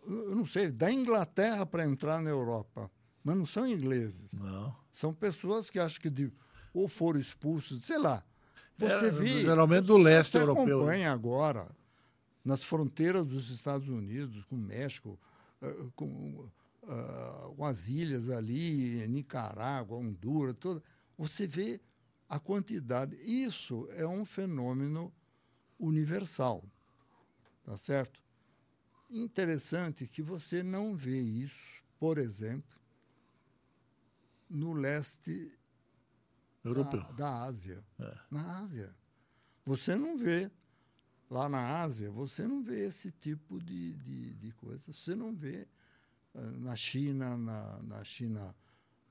eu 0.06 0.36
não 0.36 0.46
sei, 0.46 0.70
da 0.70 0.90
Inglaterra 0.90 1.66
para 1.66 1.84
entrar 1.84 2.22
na 2.22 2.30
Europa, 2.30 2.90
mas 3.24 3.36
não 3.36 3.46
são 3.46 3.66
ingleses. 3.66 4.32
Não. 4.32 4.74
São 4.90 5.12
pessoas 5.12 5.68
que 5.68 5.78
acho 5.78 6.00
que 6.00 6.08
de, 6.08 6.32
ou 6.72 6.88
foram 6.88 7.18
expulsos, 7.18 7.84
sei 7.84 7.98
lá, 7.98 8.24
você 8.76 9.06
é, 9.06 9.10
vê. 9.10 9.40
Geralmente 9.42 9.84
do 9.86 9.98
leste 9.98 10.32
você 10.32 10.38
europeu. 10.38 10.78
Acompanha 10.78 11.12
agora, 11.12 11.68
nas 12.44 12.62
fronteiras 12.62 13.26
dos 13.26 13.50
Estados 13.50 13.88
Unidos, 13.88 14.44
com 14.44 14.54
o 14.54 14.58
México, 14.58 15.18
eh, 15.60 15.76
com, 15.96 16.48
uh, 16.84 17.54
com 17.56 17.64
as 17.64 17.88
ilhas 17.88 18.30
ali, 18.30 19.06
Nicarágua, 19.08 19.98
Honduras, 19.98 20.54
toda, 20.58 20.80
você 21.16 21.46
vê 21.46 21.80
a 22.28 22.38
quantidade. 22.38 23.16
Isso 23.16 23.88
é 23.92 24.06
um 24.06 24.24
fenômeno 24.24 25.12
universal, 25.78 26.64
tá 27.68 27.76
certo? 27.76 28.18
Interessante 29.10 30.06
que 30.06 30.22
você 30.22 30.62
não 30.62 30.96
vê 30.96 31.20
isso, 31.20 31.82
por 31.98 32.16
exemplo, 32.16 32.78
no 34.48 34.72
leste 34.72 35.54
Europeu. 36.64 37.02
Da, 37.02 37.12
da 37.12 37.42
Ásia. 37.42 37.84
É. 37.98 38.18
Na 38.30 38.60
Ásia. 38.60 38.96
Você 39.66 39.96
não 39.96 40.16
vê. 40.16 40.50
Lá 41.30 41.46
na 41.46 41.80
Ásia, 41.80 42.10
você 42.10 42.48
não 42.48 42.62
vê 42.62 42.86
esse 42.86 43.10
tipo 43.12 43.60
de, 43.60 43.92
de, 43.92 44.34
de 44.36 44.52
coisa. 44.52 44.90
Você 44.90 45.14
não 45.14 45.36
vê 45.36 45.68
uh, 46.34 46.40
na 46.60 46.74
China, 46.74 47.36
na, 47.36 47.82
na 47.82 48.02
China 48.02 48.56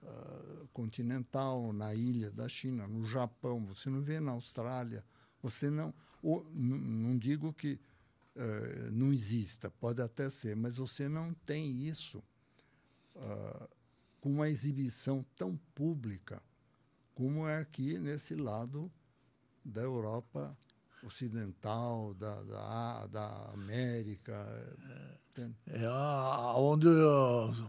uh, 0.01 0.67
continental, 0.69 1.71
na 1.71 1.93
ilha 1.93 2.31
da 2.31 2.49
China, 2.49 2.87
no 2.87 3.05
Japão, 3.05 3.63
você 3.67 3.87
não 3.87 4.01
vê 4.01 4.19
na 4.19 4.31
Austrália. 4.31 5.05
Você 5.43 5.69
não. 5.69 5.93
Ou, 6.23 6.43
não 6.55 7.15
digo 7.19 7.53
que 7.53 7.79
uh, 8.37 8.91
não 8.91 9.11
exista, 9.11 9.69
pode 9.69 10.01
até 10.01 10.29
ser, 10.29 10.55
mas 10.55 10.75
você 10.75 11.09
não 11.09 11.33
tem 11.45 11.87
isso 11.87 12.23
com 14.21 14.29
uma 14.29 14.47
exibição 14.47 15.25
tão 15.35 15.57
pública 15.73 16.39
como 17.17 17.47
é 17.47 17.57
aqui 17.57 17.97
nesse 17.97 18.35
lado 18.35 18.91
da 19.65 19.81
Europa 19.81 20.55
ocidental, 21.03 22.13
da, 22.13 22.43
da, 22.43 23.07
da 23.07 23.51
América. 23.53 24.33
É, 25.35 25.81
é 25.83 25.89
onde 26.57 26.87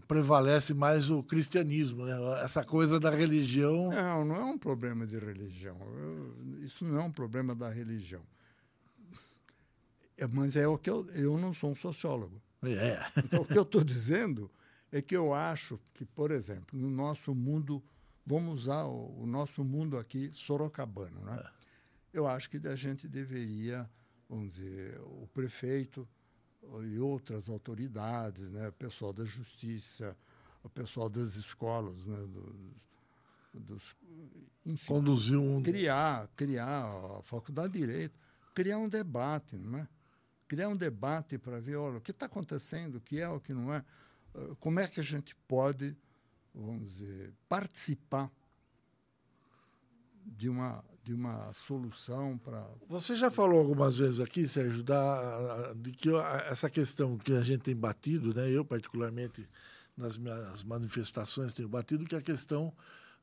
prevalece 0.07 0.73
mais 0.73 1.09
o 1.09 1.23
cristianismo, 1.23 2.05
né? 2.05 2.15
essa 2.43 2.63
coisa 2.63 2.99
da 2.99 3.09
religião. 3.09 3.89
Não, 3.89 4.25
não 4.25 4.35
é 4.35 4.43
um 4.43 4.57
problema 4.57 5.07
de 5.07 5.17
religião. 5.17 5.77
Eu, 5.97 6.63
isso 6.63 6.85
não 6.85 6.99
é 6.99 7.03
um 7.03 7.11
problema 7.11 7.55
da 7.55 7.69
religião. 7.69 8.21
É, 10.19 10.27
mas 10.27 10.55
é 10.55 10.67
o 10.67 10.77
que 10.77 10.89
eu, 10.89 11.09
eu 11.11 11.37
não 11.37 11.53
sou 11.53 11.71
um 11.71 11.75
sociólogo. 11.75 12.41
É. 12.63 12.99
Então, 13.17 13.41
o 13.41 13.45
que 13.45 13.57
eu 13.57 13.63
estou 13.63 13.83
dizendo 13.83 14.51
é 14.91 15.01
que 15.01 15.15
eu 15.15 15.33
acho 15.33 15.79
que, 15.93 16.05
por 16.05 16.31
exemplo, 16.31 16.77
no 16.77 16.89
nosso 16.89 17.33
mundo 17.33 17.83
vamos 18.25 18.63
usar 18.63 18.85
o, 18.85 19.23
o 19.23 19.25
nosso 19.25 19.63
mundo 19.63 19.97
aqui 19.97 20.29
sorocabano, 20.33 21.21
né? 21.21 21.41
É. 21.43 21.59
Eu 22.11 22.27
acho 22.27 22.49
que 22.49 22.57
a 22.67 22.75
gente 22.75 23.07
deveria, 23.07 23.89
vamos 24.27 24.55
dizer, 24.55 24.99
o 25.01 25.27
prefeito 25.33 26.07
e 26.83 26.99
outras 26.99 27.49
autoridades, 27.49 28.51
né, 28.51 28.67
o 28.67 28.73
pessoal 28.73 29.13
da 29.13 29.23
justiça, 29.25 30.17
o 30.63 30.69
pessoal 30.69 31.07
das 31.07 31.35
escolas, 31.35 32.05
né, 32.05 32.17
dos, 32.27 32.55
dos 33.53 33.95
enfim, 34.65 34.87
conduzir 34.87 35.37
um 35.37 35.61
criar, 35.61 36.27
criar 36.35 36.85
a 37.17 37.21
faculdade 37.23 37.73
de 37.73 37.79
direito, 37.79 38.19
criar 38.53 38.77
um 38.77 38.89
debate, 38.89 39.55
não 39.55 39.79
é? 39.79 39.87
Criar 40.49 40.67
um 40.67 40.75
debate 40.75 41.37
para 41.37 41.61
ver, 41.61 41.77
olha, 41.77 41.99
o 41.99 42.01
que 42.01 42.11
está 42.11 42.25
acontecendo, 42.25 42.95
o 42.95 43.01
que 43.01 43.21
é, 43.21 43.29
o 43.29 43.39
que 43.39 43.53
não 43.53 43.73
é, 43.73 43.85
como 44.59 44.81
é 44.81 44.87
que 44.87 44.99
a 44.99 45.03
gente 45.03 45.33
pode 45.47 45.95
vamos 46.53 46.93
dizer, 46.93 47.33
participar 47.47 48.31
de 50.25 50.49
uma, 50.49 50.83
de 51.03 51.13
uma 51.13 51.53
solução 51.53 52.37
para. 52.37 52.67
Você 52.87 53.15
já 53.15 53.31
falou 53.31 53.59
algumas 53.59 53.97
vezes 53.97 54.19
aqui, 54.19 54.47
Sérgio, 54.47 54.83
da, 54.83 55.73
de 55.73 55.91
que 55.91 56.09
essa 56.47 56.69
questão 56.69 57.17
que 57.17 57.33
a 57.33 57.41
gente 57.41 57.61
tem 57.61 57.75
batido, 57.75 58.33
né, 58.33 58.49
eu 58.49 58.63
particularmente 58.63 59.47
nas 59.97 60.17
minhas 60.17 60.63
manifestações 60.63 61.53
tenho 61.53 61.67
batido, 61.67 62.05
que 62.05 62.15
é 62.15 62.19
a 62.19 62.21
questão 62.21 62.73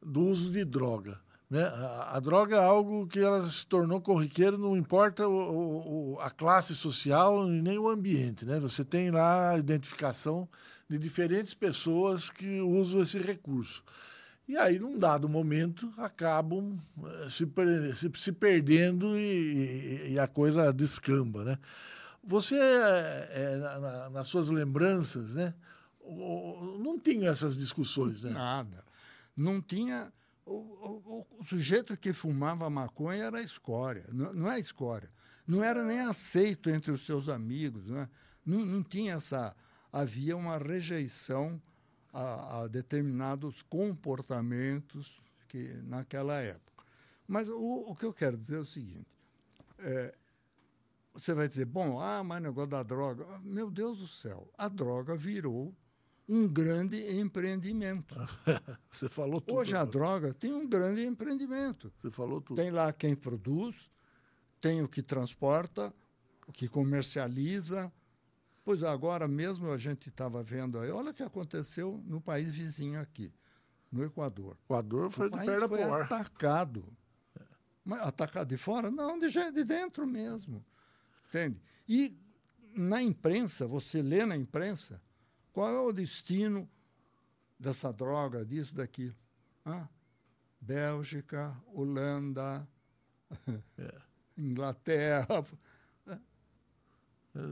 do 0.03 0.23
uso 0.23 0.51
de 0.51 0.65
droga. 0.65 1.19
Né? 1.49 1.63
A, 1.63 2.17
a, 2.17 2.21
droga 2.21 2.57
é 2.57 2.65
algo 2.65 3.07
que 3.07 3.21
ela 3.21 3.49
se 3.49 3.65
tornou 3.67 4.01
corriqueiro, 4.01 4.59
não 4.59 4.77
importa 4.77 5.29
o, 5.29 6.15
o, 6.15 6.21
a 6.21 6.31
classe 6.31 6.75
social 6.75 7.49
e 7.49 7.63
nem 7.63 7.79
o 7.79 7.89
ambiente. 7.89 8.45
Né? 8.45 8.59
Você 8.59 8.85
tem 8.85 9.11
lá 9.11 9.51
a 9.51 9.59
identificação 9.59 10.49
de 10.89 10.99
diferentes 10.99 11.55
pessoas 11.55 12.31
que 12.31 12.61
usam 12.61 13.03
esse 13.03 13.19
recurso. 13.19 13.85
E 14.49 14.57
aí, 14.57 14.79
num 14.79 14.99
dado 14.99 15.29
momento, 15.29 15.93
acabam 15.97 16.79
eh, 17.05 17.29
se, 17.29 17.49
se, 17.97 18.11
se 18.15 18.33
perdendo 18.33 19.19
e, 19.19 20.13
e, 20.13 20.19
a 20.21 20.29
coisa 20.29 20.73
descamba. 20.73 21.45
Né? 21.45 21.59
Você, 22.23 22.57
é, 22.57 23.57
na, 23.57 24.11
nas 24.11 24.29
suas 24.29 24.49
lembranças, 24.49 25.35
né, 25.35 25.53
não 26.81 26.97
tinha 26.99 27.31
essas 27.31 27.57
discussões. 27.57 28.23
Né? 28.23 28.31
Nada. 28.31 28.85
Não 29.37 29.61
tinha 29.61 30.13
o, 30.47 30.55
o, 30.55 31.27
o, 31.41 31.45
sujeito 31.45 31.97
que 31.97 32.13
fumava 32.13 32.71
maconha 32.71 33.25
era 33.25 33.43
escória, 33.43 34.07
não, 34.13 34.33
não 34.33 34.51
é 34.51 34.61
escória. 34.61 35.11
Não 35.47 35.63
era 35.63 35.85
nem 35.85 36.01
aceito 36.01 36.71
entre 36.71 36.93
os 36.93 37.05
seus 37.05 37.29
amigos, 37.29 37.87
não, 37.87 37.99
é? 37.99 38.09
não, 38.45 38.65
não 38.65 38.83
tinha 38.83 39.15
essa. 39.15 39.55
Havia 39.93 40.37
uma 40.37 40.57
rejeição 40.57 41.61
a, 42.13 42.63
a, 42.63 42.69
determinados 42.69 43.63
comportamentos 43.63 45.21
que 45.49 45.81
naquela 45.85 46.41
época. 46.41 46.85
Mas 47.27 47.49
o, 47.49 47.85
o 47.89 47.97
que 47.97 48.05
eu 48.05 48.13
quero 48.13 48.37
dizer 48.37 48.57
é 48.57 48.61
o 48.61 48.65
seguinte: 48.65 49.17
é, 49.81 50.15
você 51.13 51.35
vai 51.35 51.49
dizer, 51.49 51.65
bom, 51.65 51.99
ah, 52.01 52.23
mas 52.23 52.41
negócio 52.41 52.71
da 52.71 52.83
droga. 52.85 53.27
Meu 53.41 53.69
Deus 53.71 53.99
do 53.99 54.07
céu, 54.07 54.49
a 54.57 54.69
droga 54.69 55.17
virou 55.17 55.75
um 56.29 56.49
grande 56.49 56.97
empreendimento. 57.19 58.15
Você 58.91 59.09
falou 59.09 59.41
tudo. 59.41 59.57
Hoje 59.57 59.77
a 59.77 59.85
droga 59.85 60.35
tem 60.35 60.53
um 60.53 60.67
grande 60.67 61.05
empreendimento. 61.05 61.93
Você 61.97 62.11
falou 62.11 62.41
tudo. 62.41 62.57
Tem 62.57 62.71
lá 62.71 62.93
quem 62.93 63.15
produz, 63.15 63.91
tem 64.61 64.83
o 64.83 64.89
que 64.89 65.03
transporta, 65.03 65.95
o 66.47 66.53
que 66.53 66.69
comercializa. 66.69 67.93
Pois 68.65 68.83
agora 68.83 69.29
mesmo 69.29 69.71
a 69.71 69.79
gente 69.79 70.09
estava 70.09 70.43
vendo 70.43 70.79
aí, 70.81 70.91
olha 70.91 71.11
o 71.11 71.15
que 71.15 71.23
aconteceu 71.23 72.03
no 72.05 72.21
país 72.21 72.51
vizinho 72.51 73.01
aqui, 73.01 73.33
no 73.93 74.03
Equador. 74.03 74.57
O 74.69 74.73
Equador 74.73 75.11
foi 75.11 75.29
o 75.29 75.31
de 75.31 75.45
perna 75.45 75.69
foi 75.69 75.83
atacado. 75.83 76.85
Mas 77.85 78.01
atacado 78.01 78.49
de 78.49 78.57
fora? 78.57 78.91
Não, 78.91 79.17
de, 79.17 79.31
de 79.31 79.63
dentro 79.63 80.05
mesmo. 80.05 80.65
Entende? 81.29 81.61
E 81.89 82.19
na 82.75 83.01
imprensa, 83.01 83.69
você 83.69 84.03
lê 84.03 84.27
na 84.27 84.37
imprensa, 84.37 85.01
qual 85.57 85.71
é 85.71 85.81
o 85.81 85.91
destino 85.91 86.69
dessa 87.59 87.91
droga, 87.91 88.45
disso, 88.45 88.75
daquilo? 88.75 89.17
Ah, 89.65 89.89
Bélgica, 90.61 91.57
Holanda, 91.73 92.69
é. 93.79 93.95
Inglaterra. 94.37 95.27
É. 96.09 96.19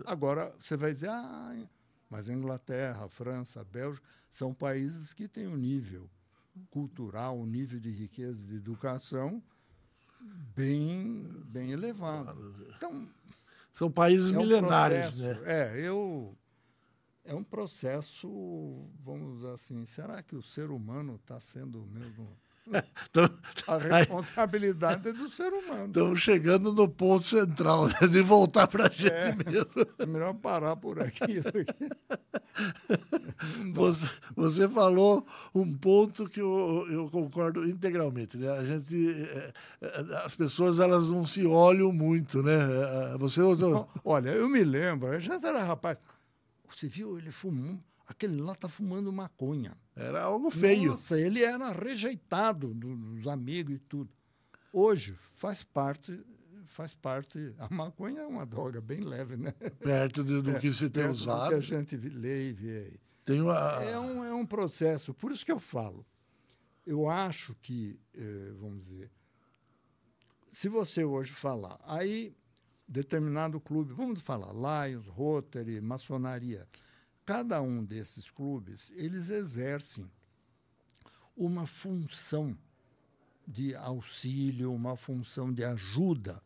Agora, 0.04 0.54
você 0.61 0.76
vai 0.76 0.92
dizer, 0.92 1.08
ah, 1.08 1.66
mas 2.11 2.28
Inglaterra, 2.28 3.08
França, 3.08 3.62
a 3.62 3.64
Bélgica 3.64 4.06
são 4.28 4.52
países 4.52 5.14
que 5.14 5.26
têm 5.26 5.46
um 5.46 5.56
nível 5.56 6.06
cultural, 6.70 7.38
um 7.38 7.46
nível 7.46 7.80
de 7.80 7.90
riqueza 7.90 8.37
de 8.44 8.56
educação 8.56 9.42
bem, 10.54 11.26
bem 11.46 11.70
elevado. 11.70 12.54
Então, 12.76 13.08
são 13.73 13.90
países 13.90 14.30
é 14.30 14.37
um 14.37 14.40
milenares, 14.42 15.12
processo, 15.12 15.40
né? 15.40 15.73
É, 15.73 15.80
eu 15.80 16.37
é 17.25 17.35
um 17.35 17.43
processo, 17.43 18.28
vamos 19.00 19.38
dizer 19.38 19.54
assim, 19.54 19.87
será 19.87 20.23
que 20.23 20.37
o 20.37 20.43
ser 20.43 20.71
humano 20.71 21.17
está 21.17 21.41
sendo 21.41 21.87
mesmo. 21.87 22.28
então, 23.10 23.28
a 23.67 23.76
responsabilidade 23.76 25.08
aí, 25.08 25.15
é 25.15 25.17
do 25.17 25.28
ser 25.28 25.52
humano. 25.52 25.87
Estamos 25.87 26.21
chegando 26.21 26.73
no 26.73 26.89
ponto 26.89 27.25
central, 27.25 27.89
né? 27.89 28.08
de 28.10 28.23
voltar 28.23 28.67
para 28.67 28.87
a 28.87 28.91
gente 28.91 29.13
é, 29.13 29.34
mesmo. 29.34 29.87
É 29.99 30.06
melhor 30.06 30.34
parar 30.34 30.76
por 30.76 31.00
aqui. 31.00 31.43
Porque... 31.43 31.75
Você, 33.75 34.08
você, 34.37 34.69
falou 34.69 35.26
um 35.52 35.76
ponto 35.76 36.28
que 36.28 36.41
eu, 36.41 36.87
eu 36.89 37.10
concordo 37.10 37.69
integralmente. 37.69 38.37
Né? 38.37 38.49
A 38.49 38.63
gente, 38.63 39.10
é, 39.10 39.52
as 40.25 40.37
pessoas 40.37 40.78
elas 40.78 41.10
não 41.10 41.25
se 41.25 41.45
olham 41.45 41.93
muito. 41.93 42.43
Né? 42.45 42.54
Você, 43.19 43.41
Olha, 44.04 44.30
eu 44.30 44.49
me 44.49 44.63
lembro, 44.63 45.08
a 45.08 45.19
gente 45.19 45.45
era 45.45 45.65
rapaz 45.65 45.99
você 46.68 46.88
viu, 46.88 47.18
ele 47.18 47.32
fumou. 47.32 47.78
Aquele 48.06 48.40
lá 48.40 48.52
está 48.52 48.68
fumando 48.68 49.12
maconha. 49.12 49.76
Era 49.96 50.22
algo 50.24 50.50
feio. 50.50 50.92
Nossa, 50.92 51.18
ele 51.18 51.42
era 51.42 51.72
rejeitado 51.72 52.74
dos 52.74 53.26
amigos 53.26 53.76
e 53.76 53.78
tudo. 53.78 54.12
Hoje 54.72 55.14
faz 55.14 55.62
parte, 55.62 56.20
faz 56.66 56.92
parte. 56.92 57.54
A 57.58 57.72
maconha 57.72 58.20
é 58.20 58.26
uma 58.26 58.44
droga 58.44 58.80
bem 58.80 59.00
leve, 59.00 59.36
né? 59.36 59.52
Perto 59.80 60.22
do, 60.22 60.42
do 60.42 60.50
é, 60.50 60.58
que 60.58 60.72
se 60.72 60.90
tem 60.90 61.08
usado. 61.08 61.50
que 61.50 61.54
a 61.54 61.60
gente 61.60 61.96
lê 61.96 62.50
e 62.50 62.52
vê 62.52 62.78
aí. 62.78 63.00
Tem 63.24 63.40
uma... 63.40 63.82
é, 63.82 63.98
um, 63.98 64.24
é 64.24 64.34
um 64.34 64.44
processo. 64.44 65.14
Por 65.14 65.32
isso 65.32 65.44
que 65.44 65.52
eu 65.52 65.60
falo. 65.60 66.04
Eu 66.86 67.08
acho 67.08 67.54
que, 67.62 67.98
eh, 68.14 68.52
vamos 68.60 68.84
dizer, 68.84 69.10
se 70.52 70.68
você 70.68 71.02
hoje 71.02 71.32
falar, 71.32 71.80
aí 71.84 72.36
determinado 72.86 73.60
clube, 73.60 73.92
vamos 73.92 74.20
falar, 74.20 74.52
Lions, 74.52 75.06
Rotary, 75.06 75.80
maçonaria, 75.80 76.68
cada 77.25 77.60
um 77.62 77.84
desses 77.84 78.30
clubes, 78.30 78.90
eles 78.97 79.30
exercem 79.30 80.10
uma 81.36 81.66
função 81.66 82.56
de 83.47 83.75
auxílio, 83.75 84.73
uma 84.73 84.97
função 84.97 85.52
de 85.52 85.64
ajuda 85.64 86.42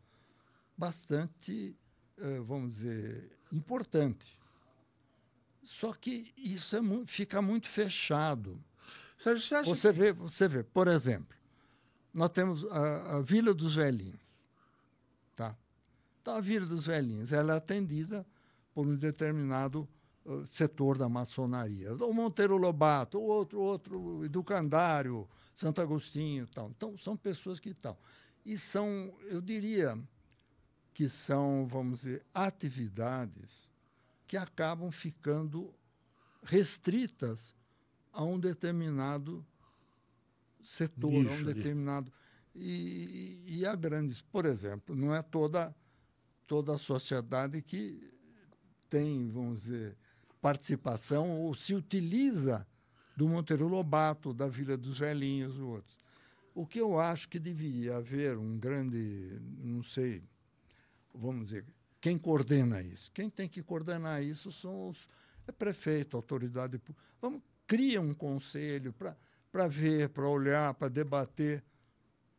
bastante, 0.77 1.77
eh, 2.17 2.41
vamos 2.41 2.77
dizer, 2.77 3.39
importante. 3.53 4.39
Só 5.63 5.93
que 5.93 6.33
isso 6.37 6.77
é 6.77 6.81
fica 7.07 7.43
muito 7.43 7.69
fechado. 7.69 8.63
Você, 9.19 9.63
você, 9.65 9.93
vê, 9.93 10.13
você 10.13 10.49
vê, 10.49 10.63
por 10.63 10.87
exemplo, 10.89 11.37
nós 12.15 12.31
temos 12.31 12.65
a, 12.71 13.17
a 13.17 13.21
Vila 13.21 13.53
dos 13.53 13.75
Velhinhos. 13.75 14.28
Tá? 16.29 16.33
Então, 16.33 16.37
a 16.37 16.41
Vila 16.41 16.67
dos 16.67 16.87
Velhinhos 16.87 17.33
ela 17.33 17.55
é 17.55 17.57
atendida 17.57 18.27
por 18.75 18.87
um 18.87 18.95
determinado 18.95 19.89
uh, 20.25 20.45
setor 20.45 20.99
da 20.99 21.09
maçonaria. 21.09 21.95
O 21.95 22.13
Monteiro 22.13 22.57
Lobato, 22.57 23.19
o 23.19 23.23
outro, 23.23 23.59
outro, 23.61 24.25
Educandário, 24.25 25.27
Santo 25.55 25.81
Agostinho 25.81 26.47
tal. 26.49 26.69
Então, 26.69 26.99
são 26.99 27.17
pessoas 27.17 27.59
que 27.59 27.71
estão. 27.71 27.97
E 28.45 28.59
são, 28.59 29.13
eu 29.31 29.41
diria, 29.41 29.99
que 30.93 31.09
são, 31.09 31.67
vamos 31.67 32.01
dizer, 32.01 32.25
atividades 32.35 33.69
que 34.27 34.37
acabam 34.37 34.91
ficando 34.91 35.73
restritas 36.43 37.55
a 38.13 38.23
um 38.23 38.39
determinado 38.39 39.45
setor, 40.63 41.27
a 41.27 41.33
um 41.33 41.43
determinado. 41.45 42.13
E, 42.55 43.45
e, 43.47 43.67
a 43.67 43.75
grandes, 43.75 44.21
por 44.21 44.45
exemplo, 44.45 44.97
não 44.97 45.15
é 45.15 45.23
toda 45.23 45.75
toda 46.49 46.75
a 46.75 46.79
sociedade 46.79 47.63
que 47.63 48.11
tem, 48.89 49.31
vamos 49.31 49.63
dizer, 49.63 49.97
participação 50.41 51.39
ou 51.43 51.55
se 51.55 51.75
utiliza 51.75 52.67
do 53.15 53.29
Monteiro 53.29 53.69
Lobato, 53.69 54.33
da 54.33 54.49
Vila 54.49 54.77
dos 54.77 54.99
Velhinhos 54.99 55.59
outros. 55.59 55.97
O 56.55 56.67
que 56.67 56.81
eu 56.81 56.99
acho 56.99 57.29
que 57.29 57.39
deveria 57.39 57.99
haver 57.99 58.37
um 58.37 58.59
grande, 58.59 59.39
não 59.59 59.83
sei, 59.83 60.25
vamos 61.15 61.49
dizer, 61.49 61.65
quem 62.01 62.19
coordena 62.19 62.81
isso? 62.81 63.13
Quem 63.13 63.29
tem 63.29 63.49
que 63.49 63.63
coordenar 63.63 64.23
isso 64.23 64.51
são 64.51 64.89
os 64.89 65.07
é 65.47 65.53
prefeito, 65.53 66.17
autoridade 66.17 66.79
pública. 66.79 67.03
Vamos 67.21 67.43
cria 67.67 68.01
um 68.01 68.15
conselho 68.15 68.95
para 69.53 69.69
ver, 69.69 70.09
para 70.09 70.27
olhar, 70.27 70.73
para 70.75 70.89
debater, 70.89 71.63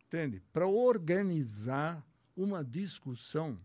entende? 0.06 0.42
Para 0.52 0.66
organizar 0.66 2.04
uma 2.36 2.64
discussão 2.64 3.60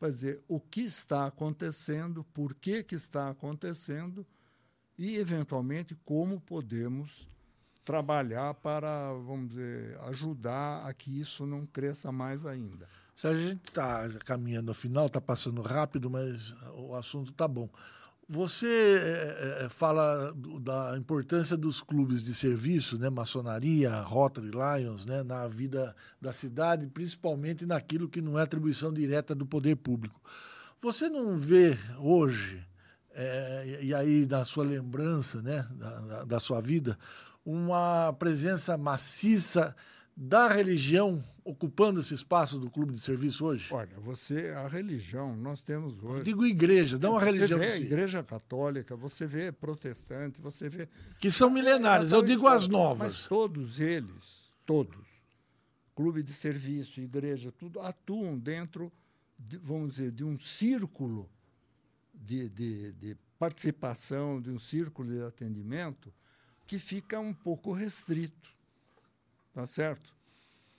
para 0.00 0.10
dizer 0.10 0.42
o 0.48 0.58
que 0.58 0.80
está 0.80 1.26
acontecendo, 1.26 2.24
por 2.32 2.54
que, 2.54 2.82
que 2.82 2.94
está 2.94 3.28
acontecendo 3.28 4.26
e, 4.98 5.16
eventualmente, 5.16 5.94
como 6.04 6.40
podemos 6.40 7.28
trabalhar 7.84 8.54
para, 8.54 9.12
vamos 9.12 9.50
dizer, 9.50 9.98
ajudar 10.08 10.86
a 10.86 10.94
que 10.94 11.20
isso 11.20 11.44
não 11.44 11.66
cresça 11.66 12.10
mais 12.10 12.46
ainda. 12.46 12.88
Se 13.14 13.26
a 13.26 13.34
gente 13.34 13.68
está 13.68 14.08
caminhando 14.24 14.70
ao 14.70 14.74
final, 14.74 15.06
está 15.06 15.20
passando 15.20 15.60
rápido, 15.60 16.08
mas 16.08 16.56
o 16.74 16.94
assunto 16.94 17.30
está 17.30 17.46
bom. 17.46 17.68
Você 18.32 19.00
é, 19.58 19.66
fala 19.68 20.32
do, 20.32 20.60
da 20.60 20.96
importância 20.96 21.56
dos 21.56 21.82
clubes 21.82 22.22
de 22.22 22.32
serviço, 22.32 22.96
né, 22.96 23.10
maçonaria, 23.10 24.02
Rotary 24.02 24.52
Lions, 24.52 25.04
né, 25.04 25.24
na 25.24 25.48
vida 25.48 25.96
da 26.20 26.30
cidade, 26.30 26.86
principalmente 26.86 27.66
naquilo 27.66 28.08
que 28.08 28.20
não 28.22 28.38
é 28.38 28.42
atribuição 28.42 28.92
direta 28.92 29.34
do 29.34 29.44
poder 29.44 29.74
público. 29.74 30.22
Você 30.80 31.08
não 31.08 31.36
vê 31.36 31.76
hoje 31.98 32.64
é, 33.12 33.80
e 33.82 33.92
aí 33.92 34.24
da 34.24 34.44
sua 34.44 34.62
lembrança, 34.62 35.42
né, 35.42 35.66
da, 35.72 36.24
da 36.24 36.38
sua 36.38 36.60
vida, 36.60 36.96
uma 37.44 38.12
presença 38.12 38.78
maciça 38.78 39.74
da 40.16 40.46
religião 40.46 41.20
ocupando 41.50 42.00
esse 42.00 42.14
espaço 42.14 42.58
do 42.58 42.70
clube 42.70 42.92
de 42.92 43.00
serviço 43.00 43.44
hoje? 43.44 43.68
Olha, 43.72 43.98
você, 44.00 44.50
a 44.56 44.68
religião, 44.68 45.36
nós 45.36 45.62
temos 45.62 45.92
hoje. 46.02 46.20
Eu 46.20 46.24
digo 46.24 46.46
igreja, 46.46 46.98
não 46.98 47.16
a 47.16 47.24
religião. 47.24 47.58
Você 47.58 47.66
vê 47.66 47.72
a 47.72 47.76
igreja 47.76 48.22
católica, 48.22 48.96
você 48.96 49.26
vê 49.26 49.50
protestante, 49.50 50.40
você 50.40 50.68
vê. 50.68 50.88
Que 51.18 51.30
são 51.30 51.50
milenares, 51.50 52.12
eu 52.12 52.22
digo 52.22 52.46
as 52.46 52.68
novas. 52.68 53.08
Mas 53.08 53.28
todos 53.28 53.80
eles, 53.80 54.54
todos, 54.64 55.06
clube 55.94 56.22
de 56.22 56.32
serviço, 56.32 57.00
igreja, 57.00 57.50
tudo, 57.52 57.80
atuam 57.80 58.38
dentro, 58.38 58.92
de, 59.38 59.58
vamos 59.58 59.96
dizer, 59.96 60.12
de 60.12 60.24
um 60.24 60.38
círculo 60.38 61.28
de, 62.14 62.48
de, 62.48 62.92
de 62.92 63.16
participação, 63.38 64.40
de 64.40 64.50
um 64.50 64.58
círculo 64.58 65.10
de 65.10 65.22
atendimento 65.22 66.12
que 66.66 66.78
fica 66.78 67.18
um 67.18 67.34
pouco 67.34 67.72
restrito. 67.72 68.50
Tá 69.52 69.66
certo? 69.66 70.14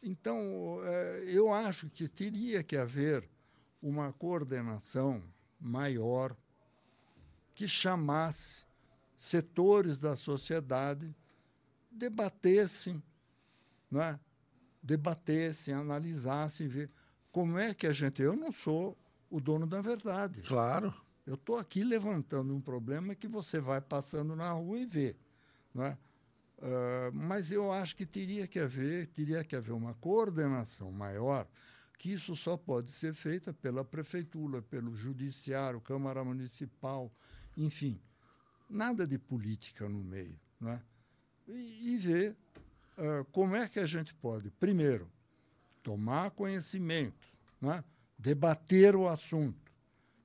Então, 0.02 0.38
é, 0.84 1.24
eu 1.28 1.54
acho 1.54 1.90
que 1.90 2.08
teria 2.08 2.64
que 2.64 2.76
haver 2.76 3.30
uma 3.82 4.12
coordenação 4.14 5.24
maior 5.60 6.36
que 7.54 7.68
chamasse 7.68 8.64
setores 9.16 10.00
da 10.00 10.16
sociedade, 10.16 11.14
debatessem, 11.92 13.02
né? 13.90 14.20
debatessem, 14.82 15.74
analisassem, 15.74 16.68
ver 16.68 16.90
como 17.32 17.58
é 17.58 17.74
que 17.74 17.86
a 17.86 17.94
gente. 17.94 18.22
Eu 18.22 18.36
não 18.36 18.52
sou 18.52 18.98
o 19.30 19.40
dono 19.40 19.68
da 19.68 19.82
verdade. 19.82 20.42
Claro. 20.42 20.94
Eu 21.26 21.36
estou 21.36 21.58
aqui 21.58 21.84
levantando 21.84 22.54
um 22.56 22.60
problema 22.60 23.14
que 23.14 23.28
você 23.28 23.60
vai 23.60 23.80
passando 23.80 24.36
na 24.36 24.52
rua 24.52 24.80
e 24.80 24.86
vê. 24.86 25.16
Não 25.74 25.84
é? 25.84 25.98
Uh, 26.62 27.12
mas 27.12 27.52
eu 27.52 27.72
acho 27.72 27.96
que 27.96 28.06
teria 28.06 28.48
que 28.48 28.60
haver, 28.60 29.08
teria 29.08 29.44
que 29.44 29.56
haver 29.56 29.72
uma 29.72 29.96
coordenação 29.96 30.92
maior, 30.92 31.48
que 31.98 32.14
isso 32.14 32.36
só 32.36 32.56
pode 32.56 32.92
ser 32.92 33.16
feita 33.16 33.52
pela 33.52 33.84
prefeitura, 33.84 34.62
pelo 34.62 34.96
judiciário, 34.96 35.82
Câmara 35.82 36.24
Municipal, 36.24 37.12
enfim, 37.58 38.00
nada 38.70 39.08
de 39.08 39.18
política 39.18 39.90
no 39.90 40.04
meio, 40.04 40.40
né? 40.60 40.82
E, 41.48 41.94
e 41.94 41.98
ver 41.98 42.38
uh, 42.98 43.26
como 43.32 43.56
é 43.56 43.68
que 43.68 43.80
a 43.80 43.88
gente 43.88 44.14
pode, 44.14 44.52
primeiro, 44.52 45.12
tomar 45.82 46.30
conhecimento, 46.30 47.28
né? 47.60 47.84
debater 48.20 48.96
o 48.96 49.08
assunto, 49.08 49.72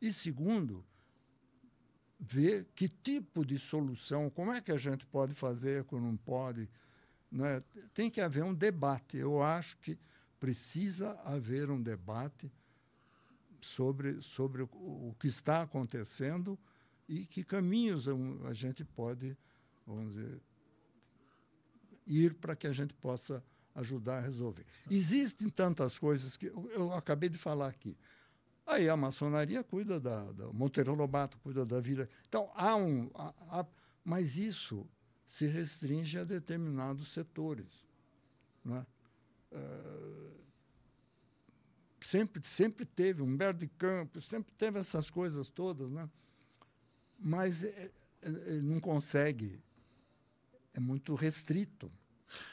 e 0.03 0.13
segundo, 0.13 0.85
ver 2.19 2.67
que 2.75 2.89
tipo 2.89 3.45
de 3.45 3.59
solução, 3.59 4.31
como 4.31 4.53
é 4.53 4.61
que 4.61 4.73
a 4.73 4.79
gente 4.79 5.07
pode 5.07 5.35
fazer, 5.35 5.85
como 5.85 6.07
não 6.07 6.17
pode. 6.17 6.69
Né? 7.31 7.63
Tem 7.93 8.11
que 8.11 8.21
haver 8.21 8.45
um 8.45 8.55
debate. 8.55 9.17
Eu 9.17 9.43
acho 9.43 9.77
que 9.79 9.99
precisa 10.39 11.13
haver 11.25 11.71
um 11.71 11.81
debate 11.81 12.53
sobre, 13.61 14.21
sobre 14.23 14.63
o, 14.63 15.15
que 15.19 15.29
está 15.29 15.63
acontecendo 15.63 16.59
e 17.09 17.27
que 17.27 17.45
caminhos 17.45 18.07
a 18.45 18.55
gente 18.55 18.85
pode, 18.85 19.37
vamos 19.87 20.15
dizer, 20.15 20.43
ir 22.07 22.35
para 22.35 22.55
que 22.55 22.67
a 22.67 22.73
gente 22.73 22.95
possa 22.95 23.43
ajudar 23.75 24.19
a 24.19 24.21
resolver. 24.21 24.65
Existem 24.91 25.49
tantas 25.49 25.99
coisas 25.99 26.37
que 26.37 26.47
eu 26.47 26.93
acabei 26.93 27.29
de 27.29 27.39
falar 27.39 27.69
aqui. 27.69 27.97
Aí 28.67 28.89
a 28.89 28.97
maçonaria 28.97 29.63
cuida 29.63 30.01
da, 30.01 30.33
da 30.33 30.53
Monteiro 30.53 30.93
Lobato 30.95 31.39
cuida 31.39 31.65
da 31.65 31.81
vila. 31.81 32.09
Então 32.29 32.51
há 32.55 32.75
um, 32.75 33.09
há, 33.15 33.33
há, 33.61 33.67
mas 34.05 34.37
isso 34.37 34.85
se 35.25 35.47
restringe 35.47 36.19
a 36.19 36.25
determinados 36.25 37.13
setores, 37.13 37.85
né? 38.65 38.85
Uh, 39.53 40.37
sempre 42.05 42.43
sempre 42.43 42.85
teve 42.85 43.23
Humberto 43.23 43.61
de 43.61 43.69
Campos, 43.69 44.29
sempre 44.29 44.53
teve 44.59 44.81
essas 44.81 45.11
coisas 45.11 45.49
todas, 45.49 45.91
né? 45.91 46.11
Mas 47.19 47.63
é, 47.63 47.91
é, 48.23 48.31
não 48.63 48.81
consegue, 48.81 49.61
é 50.75 50.81
muito 50.81 51.15
restrito. 51.15 51.91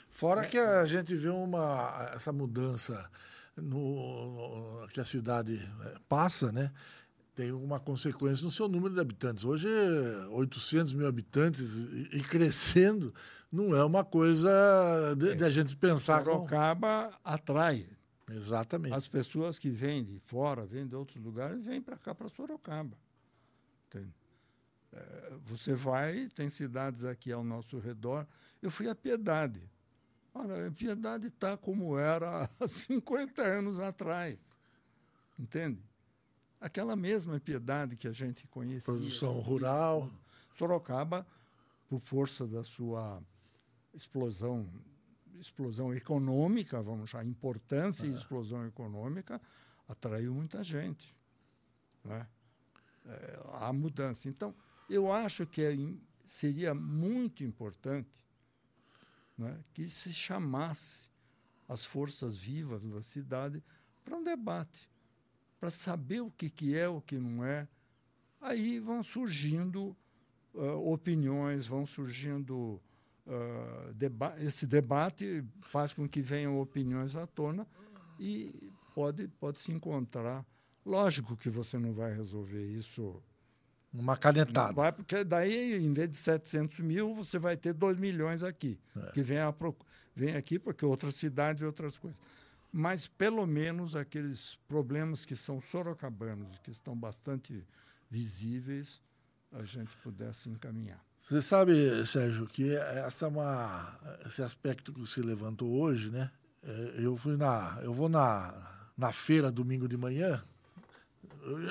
Fora 0.09 0.43
é, 0.43 0.47
que 0.47 0.57
a 0.57 0.85
gente 0.85 1.15
vê 1.15 1.29
uma 1.29 2.11
essa 2.13 2.31
mudança 2.31 3.09
no, 3.55 4.81
no, 4.81 4.87
que 4.87 4.99
a 4.99 5.05
cidade 5.05 5.57
é, 5.81 5.95
passa, 6.07 6.51
né? 6.51 6.71
tem 7.35 7.51
uma 7.51 7.79
consequência 7.79 8.43
no 8.43 8.51
seu 8.51 8.67
número 8.67 8.93
de 8.93 8.99
habitantes. 8.99 9.43
Hoje, 9.43 9.67
800 10.29 10.93
mil 10.93 11.07
habitantes 11.07 11.61
e, 12.11 12.21
crescendo 12.21 13.13
não 13.51 13.75
é 13.75 13.83
uma 13.83 14.03
coisa 14.03 15.15
de, 15.17 15.35
de 15.35 15.43
a 15.43 15.49
gente 15.49 15.75
pensar. 15.75 16.23
Sorocaba 16.23 17.09
com... 17.09 17.17
atrai. 17.23 17.87
Exatamente. 18.29 18.95
As 18.95 19.07
pessoas 19.07 19.59
que 19.59 19.69
vêm 19.69 20.03
de 20.03 20.19
fora, 20.19 20.65
vêm 20.65 20.87
de 20.87 20.95
outros 20.95 21.21
lugares, 21.23 21.65
vêm 21.65 21.81
para 21.81 21.97
cá, 21.97 22.15
para 22.15 22.29
Sorocaba. 22.29 22.97
Entende? 23.87 24.13
É, 24.91 25.37
você 25.45 25.73
vai, 25.73 26.29
tem 26.35 26.49
cidades 26.49 27.03
aqui 27.03 27.31
ao 27.31 27.43
nosso 27.43 27.79
redor. 27.79 28.25
Eu 28.61 28.71
fui 28.71 28.87
a 28.87 28.95
Piedade. 28.95 29.61
Olha, 30.33 30.67
a 30.67 30.71
Piedade 30.71 31.27
está 31.27 31.55
como 31.55 31.97
era 31.97 32.49
há 32.59 32.67
50 32.67 33.41
anos 33.41 33.79
atrás. 33.79 34.39
Entende? 35.37 35.83
Aquela 36.59 36.95
mesma 36.95 37.39
piedade 37.39 37.95
que 37.95 38.07
a 38.07 38.13
gente 38.13 38.47
conhecia. 38.47 38.81
Produção 38.93 39.39
rural. 39.39 40.09
Sorocaba, 40.57 41.25
por 41.89 41.99
força 41.99 42.47
da 42.47 42.63
sua 42.63 43.21
explosão 43.93 44.69
explosão 45.35 45.93
econômica, 45.93 46.81
vamos 46.81 47.09
chamar, 47.09 47.25
importância 47.25 48.05
e 48.05 48.13
explosão 48.13 48.65
econômica, 48.65 49.41
atraiu 49.87 50.33
muita 50.33 50.63
gente. 50.63 51.13
Né? 52.03 52.27
É, 53.05 53.39
a 53.61 53.73
mudança. 53.73 54.29
Então, 54.29 54.55
eu 54.89 55.11
acho 55.11 55.45
que 55.45 55.61
é, 55.61 55.75
seria 56.25 56.73
muito 56.73 57.43
importante 57.43 58.23
né, 59.37 59.59
que 59.73 59.89
se 59.89 60.11
chamasse 60.11 61.09
as 61.67 61.85
forças 61.85 62.37
vivas 62.37 62.85
da 62.85 63.01
cidade 63.01 63.63
para 64.03 64.15
um 64.15 64.23
debate, 64.23 64.89
para 65.59 65.71
saber 65.71 66.21
o 66.21 66.31
que, 66.31 66.49
que 66.49 66.77
é, 66.77 66.87
o 66.87 67.01
que 67.01 67.17
não 67.17 67.43
é. 67.43 67.67
Aí 68.41 68.79
vão 68.79 69.03
surgindo 69.03 69.95
uh, 70.53 70.91
opiniões, 70.91 71.65
vão 71.65 71.85
surgindo. 71.85 72.81
Uh, 73.25 73.93
deba 73.93 74.35
esse 74.39 74.67
debate 74.67 75.45
faz 75.61 75.93
com 75.93 76.09
que 76.09 76.21
venham 76.21 76.59
opiniões 76.59 77.15
à 77.15 77.25
tona 77.25 77.65
e 78.19 78.69
pode, 78.93 79.29
pode 79.39 79.61
se 79.61 79.71
encontrar. 79.71 80.45
Lógico 80.85 81.37
que 81.37 81.49
você 81.49 81.79
não 81.79 81.93
vai 81.93 82.13
resolver 82.13 82.61
isso 82.61 83.23
uma 83.93 84.17
canetada. 84.17 84.73
vai, 84.73 84.91
porque 84.91 85.23
daí, 85.23 85.77
em 85.77 85.93
vez 85.93 86.09
de 86.09 86.17
700 86.17 86.79
mil, 86.79 87.13
você 87.13 87.37
vai 87.37 87.55
ter 87.55 87.73
2 87.73 87.97
milhões 87.97 88.41
aqui, 88.41 88.79
é. 88.95 89.11
que 89.11 89.21
vem, 89.21 89.37
a, 89.37 89.53
vem 90.15 90.35
aqui 90.35 90.57
porque 90.57 90.83
outras 90.83 91.15
cidades 91.15 91.61
e 91.61 91.65
outras 91.65 91.97
coisas. 91.97 92.17
Mas, 92.71 93.07
pelo 93.07 93.45
menos, 93.45 93.95
aqueles 93.95 94.57
problemas 94.67 95.25
que 95.25 95.35
são 95.35 95.61
sorocabanos, 95.61 96.57
que 96.63 96.71
estão 96.71 96.97
bastante 96.97 97.63
visíveis, 98.09 99.01
a 99.51 99.63
gente 99.63 99.95
pudesse 99.97 100.49
encaminhar. 100.49 100.99
Você 101.29 101.41
sabe, 101.41 102.05
Sérgio, 102.07 102.47
que 102.47 102.75
essa 102.75 103.25
é 103.25 103.27
uma, 103.27 103.99
esse 104.25 104.41
aspecto 104.41 104.91
que 104.91 104.99
você 104.99 105.21
levantou 105.21 105.71
hoje, 105.71 106.09
né? 106.09 106.31
É, 106.63 106.95
eu 106.97 107.15
fui 107.15 107.37
na, 107.37 107.79
eu 107.83 107.93
vou 107.93 108.09
na, 108.09 108.89
na 108.97 109.11
feira 109.13 109.51
domingo 109.51 109.87
de 109.87 109.95
manhã 109.95 110.43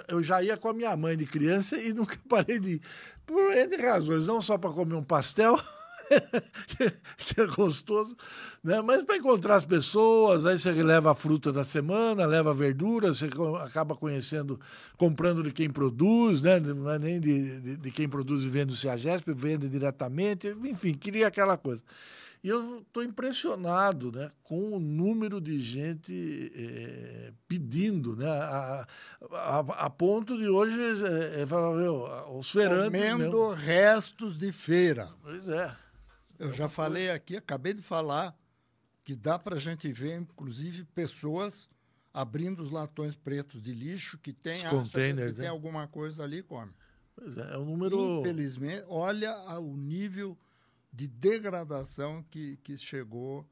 eu 0.08 0.22
já 0.22 0.42
ia 0.42 0.56
com 0.56 0.68
a 0.68 0.74
minha 0.74 0.96
mãe 0.96 1.16
de 1.16 1.26
criança 1.26 1.76
e 1.76 1.92
nunca 1.92 2.18
parei 2.28 2.58
de 2.58 2.72
ir. 2.74 2.82
Por 3.26 3.52
N 3.52 3.76
razões, 3.76 4.26
não 4.26 4.40
só 4.40 4.58
para 4.58 4.70
comer 4.70 4.94
um 4.94 5.02
pastel, 5.02 5.58
que 7.18 7.40
é 7.40 7.46
gostoso, 7.46 8.16
né? 8.62 8.82
mas 8.82 9.04
para 9.04 9.16
encontrar 9.16 9.56
as 9.56 9.64
pessoas, 9.64 10.44
aí 10.44 10.58
você 10.58 10.72
leva 10.72 11.12
a 11.12 11.14
fruta 11.14 11.52
da 11.52 11.64
semana, 11.64 12.26
leva 12.26 12.50
a 12.50 12.54
verdura, 12.54 13.14
você 13.14 13.28
acaba 13.64 13.94
conhecendo, 13.94 14.61
comprando 14.96 15.42
de 15.42 15.52
quem 15.52 15.70
produz, 15.70 16.42
né? 16.42 16.58
não 16.61 16.90
é 16.90 16.98
nem 16.98 17.20
de, 17.20 17.61
de, 17.61 17.76
de 17.76 17.90
quem 17.90 18.08
produz 18.08 18.42
e 18.44 18.48
vende 18.48 18.74
o 18.74 18.76
CEAGESP, 18.76 19.32
vende 19.32 19.68
diretamente, 19.68 20.48
enfim, 20.64 20.92
queria 20.92 21.28
aquela 21.28 21.56
coisa. 21.56 21.82
E 22.42 22.48
eu 22.48 22.81
estou 22.81 23.05
impressionado 23.05 24.11
né, 24.11 24.33
com 24.42 24.72
o 24.72 24.81
número 24.81 25.40
de 25.40 25.61
gente 25.61 26.52
é, 26.57 27.33
pedindo, 27.46 28.16
né, 28.16 28.28
a, 28.28 28.87
a, 29.31 29.59
a, 29.59 29.90
ponto 29.90 30.37
de 30.37 30.48
hoje 30.48 30.76
é, 30.81 31.42
é, 31.42 32.31
os 32.37 32.50
feirantes. 32.50 33.00
Comendo 33.00 33.50
restos 33.50 34.37
de 34.37 34.50
feira. 34.50 35.09
Pois 35.22 35.46
é. 35.48 35.72
Eu 36.37 36.52
já 36.52 36.68
falei 36.68 37.12
aqui, 37.12 37.37
acabei 37.37 37.74
de 37.74 37.83
falar, 37.83 38.37
que 39.05 39.14
dá 39.14 39.38
para 39.38 39.55
a 39.55 39.61
gente 39.61 39.92
ver, 39.92 40.18
inclusive, 40.18 40.85
pessoas 40.87 41.68
abrindo 42.12 42.64
os 42.64 42.72
latões 42.72 43.14
pretos 43.14 43.62
de 43.62 43.72
lixo 43.72 44.18
que 44.18 44.33
tem, 44.33 44.59
que 44.59 44.92
tem 44.92 45.12
né? 45.14 45.46
alguma 45.46 45.87
coisa 45.87 46.24
ali 46.24 46.42
come. 46.42 46.72
Pois 47.14 47.37
é, 47.37 47.55
é 47.55 47.59
um 47.59 47.64
número. 47.64 48.20
Infelizmente, 48.20 48.85
olha 48.88 49.33
o 49.61 49.76
nível 49.76 50.37
de 50.92 51.09
degradação 51.09 52.22
que, 52.31 52.57
que 52.59 52.76
chegou, 52.76 53.46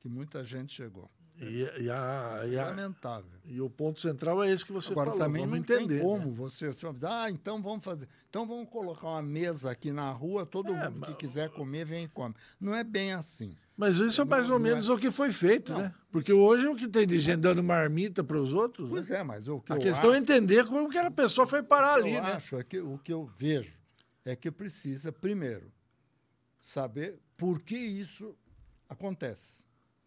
que 0.00 0.08
muita 0.08 0.42
gente 0.44 0.72
chegou. 0.72 1.10
E, 1.40 1.62
e, 1.84 1.90
a, 1.90 2.42
e 2.46 2.58
a, 2.58 2.66
Lamentável. 2.66 3.40
E 3.44 3.60
o 3.60 3.68
ponto 3.68 4.00
central 4.00 4.42
é 4.44 4.50
esse 4.52 4.64
que 4.64 4.70
você 4.72 4.92
Agora, 4.92 5.10
falou. 5.10 5.24
também 5.24 5.42
vamos 5.46 5.56
não 5.56 5.58
entender. 5.76 5.94
tem 5.98 6.02
como 6.02 6.26
né? 6.26 6.34
você, 6.36 6.68
você 6.68 6.84
vai 6.84 6.94
dizer, 6.94 7.06
ah, 7.06 7.30
então 7.30 7.60
vamos 7.62 7.82
fazer. 7.84 8.06
Então 8.28 8.46
vamos 8.46 8.68
colocar 8.68 9.08
uma 9.08 9.22
mesa 9.22 9.70
aqui 9.70 9.90
na 9.92 10.10
rua, 10.12 10.44
todo 10.46 10.72
É, 10.72 10.88
mundo 10.90 11.00
que 11.06 11.08
mas- 11.10 11.16
quiser 11.16 11.48
comer, 11.50 11.84
vem 11.86 12.04
e 12.04 12.08
come. 12.08 12.34
Não 12.60 12.74
é 12.74 12.84
bem 12.84 13.12
assim. 13.14 13.56
Mas 13.76 13.96
isso 13.96 14.20
é 14.20 14.24
mais 14.26 14.46
Não- 14.48 14.54
ou 14.56 14.60
menos 14.60 14.88
é- 14.88 14.92
o 14.92 14.98
que 14.98 15.10
foi 15.10 15.32
feito, 15.32 15.72
Não. 15.72 15.80
né? 15.80 15.94
Porque 16.12 16.32
hoje 16.32 16.66
o 16.68 16.76
que 16.76 16.86
tem 16.86 17.06
de 17.06 17.18
gente 17.18 17.40
dando 17.40 17.62
marmita 17.62 18.22
para 18.22 18.38
os 18.38 18.52
outros, 18.52 18.90
né? 18.90 18.96
Pois 18.98 19.10
é, 19.10 19.22
mas 19.24 19.48
o 19.48 19.58
que 19.60 19.72
a 19.72 19.78
questão 19.78 20.10
acho, 20.10 20.18
é 20.18 20.22
entender 20.22 20.66
como 20.66 20.88
que 20.90 20.98
a 20.98 21.10
pessoa 21.10 21.46
foi 21.46 21.62
parar 21.62 21.98
o 21.98 22.02
que 22.02 22.08
ali, 22.10 22.14
eu 22.16 22.22
né? 22.22 22.32
acho 22.34 22.56
é 22.56 22.62
que 22.62 22.78
o 22.78 22.98
que 22.98 23.12
eu 23.12 23.24
vejo 23.24 23.72
é 24.24 24.36
que 24.36 24.50
precisa, 24.52 25.10
primeiro, 25.10 25.72
saber 26.62 27.20
por 27.36 27.60
que 27.60 27.76
isso 27.76 28.34
acontece. 28.88 29.64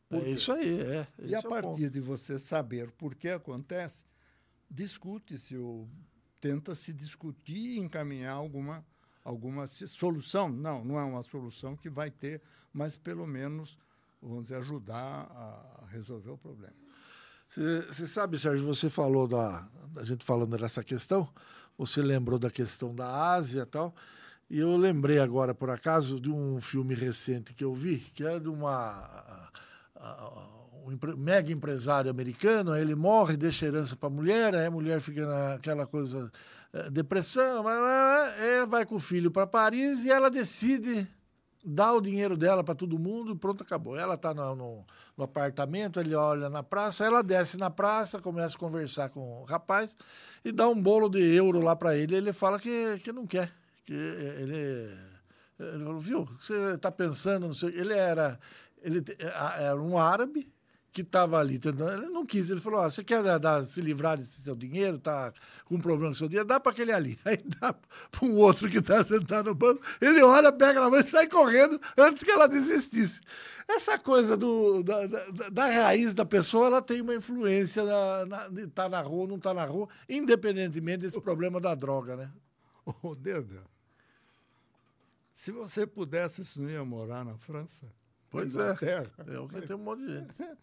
Por 0.07 0.23
É 0.23 0.29
isso 0.29 0.51
aí, 0.53 0.79
é. 0.79 1.07
E 1.19 1.35
a 1.35 1.39
é 1.39 1.41
partir 1.41 1.89
de 1.89 1.99
você 1.99 2.39
saber 2.39 2.89
por 2.91 3.13
que 3.13 3.27
acontece, 3.27 4.05
discute-se 4.71 5.57
ou 5.57 5.89
tenta-se 6.39 6.93
discutir 6.93 7.75
e 7.75 7.79
encaminhar 7.79 8.35
alguma, 8.35 8.85
alguma 9.23 9.67
solução. 9.67 10.47
Não, 10.47 10.85
não 10.85 10.97
é 10.97 11.03
uma 11.03 11.23
solução 11.23 11.75
que 11.75 11.89
vai 11.89 12.09
ter, 12.09 12.41
mas 12.71 12.95
pelo 12.95 13.27
menos, 13.27 13.77
vamos 14.21 14.43
dizer, 14.43 14.57
ajudar 14.57 14.95
a 14.95 15.87
resolver 15.91 16.29
o 16.29 16.37
problema. 16.37 16.75
Você 17.49 18.07
sabe, 18.07 18.39
Sérgio, 18.39 18.65
você 18.65 18.89
falou 18.89 19.27
da, 19.27 19.67
da 19.91 20.03
gente 20.03 20.25
falando 20.25 20.57
dessa 20.57 20.83
questão, 20.83 21.29
você 21.77 22.01
lembrou 22.01 22.39
da 22.39 22.49
questão 22.49 22.93
da 22.93 23.33
Ásia 23.33 23.61
e 23.61 23.65
tal, 23.65 23.93
e 24.49 24.59
eu 24.59 24.75
lembrei 24.77 25.19
agora, 25.19 25.53
por 25.53 25.69
acaso, 25.69 26.19
de 26.19 26.29
um 26.31 26.59
filme 26.59 26.93
recente 26.95 27.53
que 27.53 27.63
eu 27.63 27.73
vi, 27.73 27.97
que 27.97 28.25
é 28.25 28.39
de 28.39 28.49
uma 28.49 29.49
um 30.85 31.17
mega 31.17 31.51
empresário 31.51 32.11
americano, 32.11 32.75
ele 32.75 32.93
morre, 32.93 33.35
deixa 33.35 33.65
herança 33.65 33.95
para 33.95 34.07
a 34.07 34.11
mulher, 34.11 34.53
aí 34.53 34.67
a 34.67 34.71
mulher 34.71 35.01
fica 35.01 35.25
naquela 35.25 35.87
coisa, 35.87 36.31
eh, 36.71 36.89
depressão, 36.91 37.63
vai 38.67 38.85
com 38.85 38.95
o 38.95 38.99
filho 38.99 39.31
para 39.31 39.47
Paris 39.47 40.05
e 40.05 40.11
ela 40.11 40.29
decide 40.29 41.07
dá 41.67 41.91
o 41.91 41.99
dinheiro 41.99 42.37
dela 42.37 42.63
para 42.63 42.75
todo 42.75 42.99
mundo 42.99 43.31
e 43.31 43.35
pronto, 43.35 43.63
acabou. 43.63 43.97
Ela 43.97 44.13
está 44.13 44.31
no, 44.35 44.55
no- 44.55 44.85
no 45.17 45.23
apartamento, 45.23 45.99
ele 45.99 46.13
olha 46.13 46.47
na 46.47 46.61
praça, 46.61 47.03
ela 47.03 47.23
desce 47.23 47.57
na 47.57 47.71
praça, 47.71 48.19
começa 48.21 48.55
a 48.55 48.59
conversar 48.59 49.09
com 49.09 49.41
o 49.41 49.43
rapaz 49.45 49.95
e 50.43 50.51
dá 50.51 50.67
um 50.69 50.79
bolo 50.79 51.09
de 51.09 51.19
euro 51.35 51.59
lá 51.61 51.75
para 51.75 51.97
ele. 51.97 52.15
Ele 52.15 52.31
fala 52.31 52.59
que, 52.59 52.99
que 53.03 53.11
não 53.11 53.25
quer, 53.25 53.51
que 53.85 53.93
ele, 53.93 54.91
ele 55.59 55.83
falou, 55.83 55.99
viu, 55.99 56.25
você 56.39 56.73
está 56.73 56.91
pensando, 56.91 57.45
não 57.47 57.53
sei. 57.53 57.69
Ele 57.69 57.93
era, 57.93 58.39
ele 58.81 59.03
a- 59.35 59.57
era 59.61 59.81
um 59.81 59.97
árabe 59.97 60.51
que 60.91 61.01
estava 61.01 61.37
ali 61.37 61.59
tentando, 61.59 61.91
ele 62.03 62.09
não 62.09 62.25
quis, 62.25 62.49
ele 62.49 62.61
falou, 62.61 62.79
ah, 62.79 62.89
você 62.89 63.03
quer 63.03 63.21
dar- 63.37 63.63
se 63.65 63.81
livrar 63.81 64.17
desse 64.17 64.41
seu 64.41 64.55
dinheiro, 64.55 64.97
tá 64.97 65.33
com 65.65 65.75
um 65.75 65.79
problema 65.79 66.11
com 66.11 66.17
seu 66.17 66.29
dinheiro, 66.29 66.47
dá 66.47 66.57
para 66.57 66.71
aquele 66.71 66.93
ali. 66.93 67.19
Aí 67.25 67.37
dá 67.59 67.73
para 67.73 68.25
um 68.25 68.33
outro 68.37 68.69
que 68.69 68.77
está 68.77 69.03
sentado 69.03 69.47
no 69.47 69.55
banco, 69.55 69.81
ele 69.99 70.23
olha, 70.23 70.53
pega 70.53 70.79
na 70.79 70.89
mão 70.89 70.97
e 70.99 71.03
sai 71.03 71.27
correndo 71.27 71.79
antes 71.97 72.23
que 72.23 72.31
ela 72.31 72.47
desistisse. 72.47 73.19
Essa 73.67 73.99
coisa 73.99 74.37
do, 74.37 74.83
da, 74.83 75.05
da, 75.05 75.49
da 75.49 75.65
raiz 75.65 76.13
da 76.13 76.23
pessoa, 76.23 76.67
ela 76.67 76.81
tem 76.81 77.01
uma 77.01 77.15
influência 77.15 77.83
na, 77.83 78.25
na, 78.25 78.47
de 78.47 78.61
estar 78.61 78.87
na 78.87 79.01
rua 79.01 79.21
ou 79.23 79.27
não 79.27 79.35
estar 79.37 79.53
na 79.53 79.65
rua, 79.65 79.89
independentemente 80.07 80.99
desse 80.99 81.19
problema 81.19 81.59
da 81.59 81.75
droga, 81.75 82.15
né? 82.15 82.31
Ô, 83.03 83.15
Deda, 83.15 83.63
se 85.35 85.51
você 85.51 85.85
pudesse, 85.85 86.45
você 86.45 86.61
não 86.61 86.69
ia 86.69 86.85
morar 86.85 87.25
na 87.25 87.37
França? 87.37 87.91
Pois 88.29 88.53
na 88.55 88.71
é. 88.71 89.33
É 89.35 89.39
o 89.39 89.47
que 89.49 89.61
tem 89.61 89.75
um 89.75 89.79
monte 89.79 90.05
de 90.05 90.13
gente. 90.13 90.33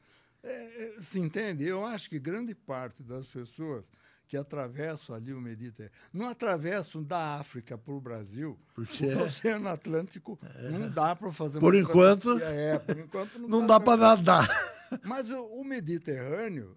É, 0.45 0.85
é, 0.97 0.99
se 0.99 1.21
entende? 1.21 1.65
Eu 1.65 1.87
acho 1.87 2.09
que 2.11 2.19
grande 2.19 2.53
parte 2.53 3.01
das 3.05 3.27
pessoas 3.27 3.85
que 4.27 4.37
atravessam 4.37 5.15
ali 5.15 5.33
o 5.33 5.41
Mediterrâneo, 5.41 5.95
não 6.13 6.29
atravessam 6.29 7.01
da 7.01 7.37
África 7.39 7.79
para 7.79 7.95
o 7.95 8.01
Brasil, 8.01 8.59
Porque 8.75 9.07
o 9.07 9.23
Oceano 9.25 9.69
Atlântico 9.69 10.37
não 10.69 10.91
dá 10.91 11.15
para 11.15 11.33
fazer 11.33 11.61
Por 11.61 11.77
enquanto. 11.77 12.41
É, 12.41 12.77
por 12.77 12.99
enquanto 12.99 13.39
não, 13.39 13.47
não 13.61 13.67
dá 13.69 13.79
para 13.79 13.97
pra- 13.97 14.17
nadar. 14.17 14.99
Mas 15.05 15.31
o, 15.31 15.45
o 15.45 15.65
Mediterrâneo, 15.65 16.77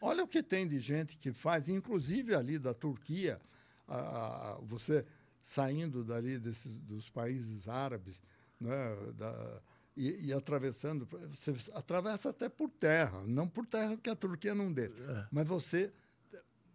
olha 0.00 0.24
o 0.24 0.28
que 0.28 0.42
tem 0.42 0.66
de 0.66 0.80
gente 0.80 1.18
que 1.18 1.30
faz, 1.30 1.68
inclusive 1.68 2.34
ali 2.34 2.58
da 2.58 2.72
Turquia, 2.72 3.38
a- 3.86 4.52
a- 4.52 4.58
você 4.62 5.04
saindo 5.48 6.04
dali 6.04 6.38
desses, 6.38 6.76
dos 6.76 7.08
países 7.08 7.68
árabes, 7.68 8.22
né, 8.60 8.94
da- 9.14 9.62
e, 9.96 10.26
e 10.26 10.32
atravessando, 10.34 11.08
você 11.34 11.54
atravessa 11.72 12.28
até 12.28 12.50
por 12.50 12.68
terra, 12.68 13.24
não 13.26 13.48
por 13.48 13.64
terra 13.66 13.96
que 13.96 14.10
a 14.10 14.14
Turquia 14.14 14.54
não 14.54 14.70
dê, 14.70 14.90
mas 15.32 15.46
você, 15.48 15.90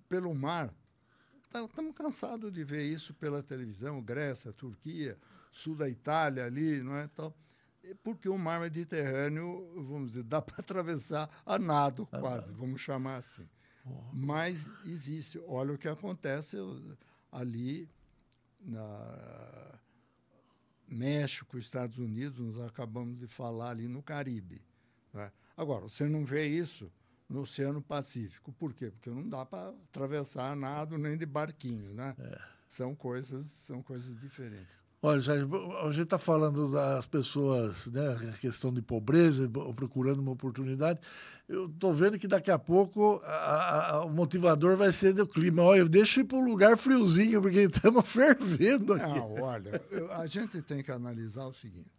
pelo 0.10 0.34
mar, 0.34 0.74
estamos 1.54 1.96
cansados 1.96 2.52
de 2.52 2.64
ver 2.64 2.84
isso 2.84 3.14
pela 3.14 3.44
televisão, 3.44 4.02
Grécia, 4.02 4.52
Turquia, 4.52 5.20
sul 5.52 5.76
da 5.76 5.88
Itália 5.88 6.46
ali, 6.46 6.82
não 6.82 6.96
é 6.96 7.08
tal. 7.10 7.32
Porque 8.02 8.28
o 8.28 8.38
mar 8.40 8.60
Mediterrâneo, 8.60 9.72
vamos 9.88 10.14
dizer, 10.14 10.24
dá 10.24 10.42
para 10.42 10.56
atravessar 10.58 11.30
a 11.46 11.60
nado 11.60 12.08
quase, 12.08 12.52
vamos 12.54 12.82
chamar 12.82 13.18
assim. 13.18 13.48
Mas 14.14 14.68
existe, 14.86 15.38
olha 15.46 15.74
o 15.74 15.78
que 15.78 15.88
acontece 15.88 16.58
ali 17.32 17.88
na 18.63 19.80
México, 20.88 21.58
Estados 21.58 21.97
Unidos, 21.97 22.56
nós 22.56 22.65
acabamos 22.65 23.19
de 23.19 23.28
falar 23.28 23.71
ali 23.71 23.88
no 23.88 24.02
Caribe. 24.02 24.63
né? 25.13 25.32
Agora, 25.58 25.84
você 25.84 26.08
não 26.08 26.26
vê 26.26 26.47
isso 26.47 26.91
no 27.28 27.41
Oceano 27.41 27.82
Pacífico. 27.82 28.52
Por 28.54 28.73
quê? 28.73 28.91
Porque 28.91 29.10
não 29.10 29.28
dá 29.28 29.45
para 29.45 29.69
atravessar 29.69 30.52
a 30.52 30.56
nado 30.56 30.97
nem 30.97 31.17
de 31.17 31.26
barquinho, 31.26 31.93
né? 31.93 32.15
São 32.67 32.95
coisas, 32.95 33.45
são 33.45 33.82
coisas 33.82 34.19
diferentes. 34.19 34.83
Olha, 35.06 35.20
Sérgio, 35.22 35.78
a 35.86 35.92
gente 35.92 36.04
está 36.06 36.18
falando 36.18 36.72
das 36.72 37.06
pessoas, 37.06 37.88
né, 37.88 38.13
a 38.34 38.38
questão 38.38 38.74
de 38.74 38.82
pobreza, 38.82 39.50
procurando 39.76 40.20
uma 40.20 40.32
oportunidade. 40.32 40.98
Eu 41.46 41.66
estou 41.66 41.92
vendo 41.92 42.18
que 42.18 42.26
daqui 42.26 42.50
a 42.50 42.58
pouco 42.58 43.22
a- 43.26 43.89
a- 43.96 44.06
o 44.06 44.10
motivador 44.10 44.78
vai 44.78 44.94
ser 44.94 45.12
do 45.13 45.28
clima. 45.28 45.62
Olha, 45.62 45.80
eu 45.80 45.89
deixo 45.89 46.22
ir 46.22 46.24
para 46.24 46.38
um 46.38 46.46
lugar 46.46 46.78
friozinho, 46.78 47.42
porque 47.42 47.63
estamos 47.84 48.10
fervendo 48.10 48.94
aqui. 48.94 49.20
Não, 49.20 49.42
olha, 49.42 49.72
a 50.20 50.26
gente 50.26 50.62
tem 50.62 50.82
que 50.82 50.89
analisar 50.89 51.48
o 51.48 51.54
seguinte: 51.54 51.92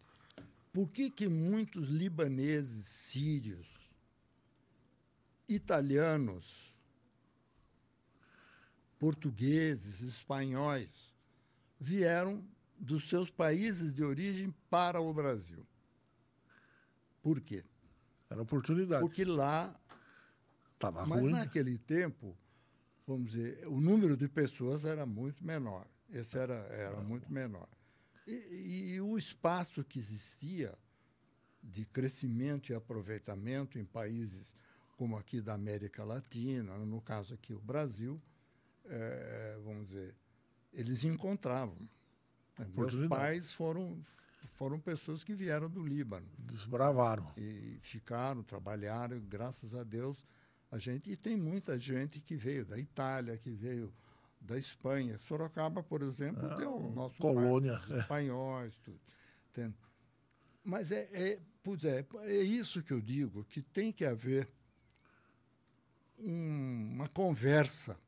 por 0.73 0.89
que, 0.89 1.11
que 1.11 1.29
muitos 1.29 1.87
libaneses, 1.91 2.87
sírios, 2.87 3.67
italianos, 5.47 6.75
portugueses, 8.99 10.01
espanhóis 10.01 11.13
vieram 11.79 12.43
dos 12.79 13.09
seus 13.09 13.31
países 13.31 13.95
de 13.95 14.03
origem 14.03 14.55
para 14.69 15.01
o 15.01 15.13
Brasil? 15.13 15.67
Por 17.23 17.41
quê? 17.41 17.65
Era 18.29 18.43
oportunidade. 18.43 19.01
Porque 19.01 19.25
lá 19.25 19.75
Estava 20.75 21.07
mas 21.07 21.21
ruim. 21.21 21.33
naquele 21.33 21.79
tempo, 21.79 22.37
vamos 23.07 23.33
dizer, 23.33 23.67
o 23.69 23.81
número 23.81 24.17
de 24.17 24.29
pessoas 24.29 24.85
era 24.85 25.07
muito 25.07 25.45
menor. 25.45 25.87
Esse 26.11 26.37
era, 26.37 26.55
era 26.55 27.01
muito 27.01 27.33
menor. 27.33 27.69
E, 28.27 28.95
e 28.95 29.01
o 29.01 29.17
espaço 29.17 29.83
que 29.85 29.99
existia 29.99 30.77
de 31.63 31.87
crescimento 31.87 32.71
e 32.71 32.75
aproveitamento 32.75 33.79
em 33.79 33.85
países 33.85 34.55
como 34.97 35.17
aqui 35.17 35.41
da 35.41 35.55
América 35.55 36.05
Latina, 36.05 36.77
no 36.79 37.01
caso 37.01 37.35
aqui 37.35 37.53
o 37.53 37.61
Brasil, 37.61 38.21
eh, 38.85 39.59
vamos 39.65 39.89
dizer, 39.89 40.15
eles 40.73 41.05
encontravam. 41.05 41.77
Meus 42.75 42.95
pais 43.09 43.53
foram, 43.53 44.01
foram 44.55 44.79
pessoas 44.79 45.25
que 45.25 45.35
vieram 45.35 45.69
do 45.69 45.83
Líbano 45.85 46.29
Desbravaram. 46.39 47.33
e 47.37 47.79
ficaram, 47.83 48.43
trabalharam, 48.43 49.17
e 49.17 49.21
graças 49.21 49.75
a 49.75 49.83
Deus 49.83 50.25
a 50.71 50.79
gente 50.79 51.11
e 51.11 51.17
tem 51.17 51.37
muita 51.37 51.79
gente 51.79 52.21
que 52.21 52.37
veio 52.37 52.65
da 52.65 52.79
Itália, 52.79 53.37
que 53.39 53.51
veio 53.51 53.93
da 54.41 54.59
Espanha. 54.59 55.19
Sorocaba, 55.19 55.83
por 55.83 56.03
exemplo, 56.03 56.45
Ah, 56.51 56.55
deu 56.57 56.75
o 56.77 56.91
nosso 56.93 57.17
colônia, 57.19 57.81
os 57.87 57.91
é. 57.93 57.99
espanhóis, 58.01 58.77
tudo. 58.79 59.01
Entende? 59.51 59.75
Mas 60.65 60.91
é, 60.93 61.09
é, 61.13 61.41
pois 61.63 61.85
é, 61.85 62.05
é 62.23 62.43
isso 62.43 62.83
que 62.83 62.93
eu 62.93 63.01
digo, 63.01 63.45
que 63.45 63.63
tem 63.63 63.93
que 63.93 64.05
haver 64.05 64.49
um- 66.19 66.93
uma 66.95 67.09
conversa 67.09 67.99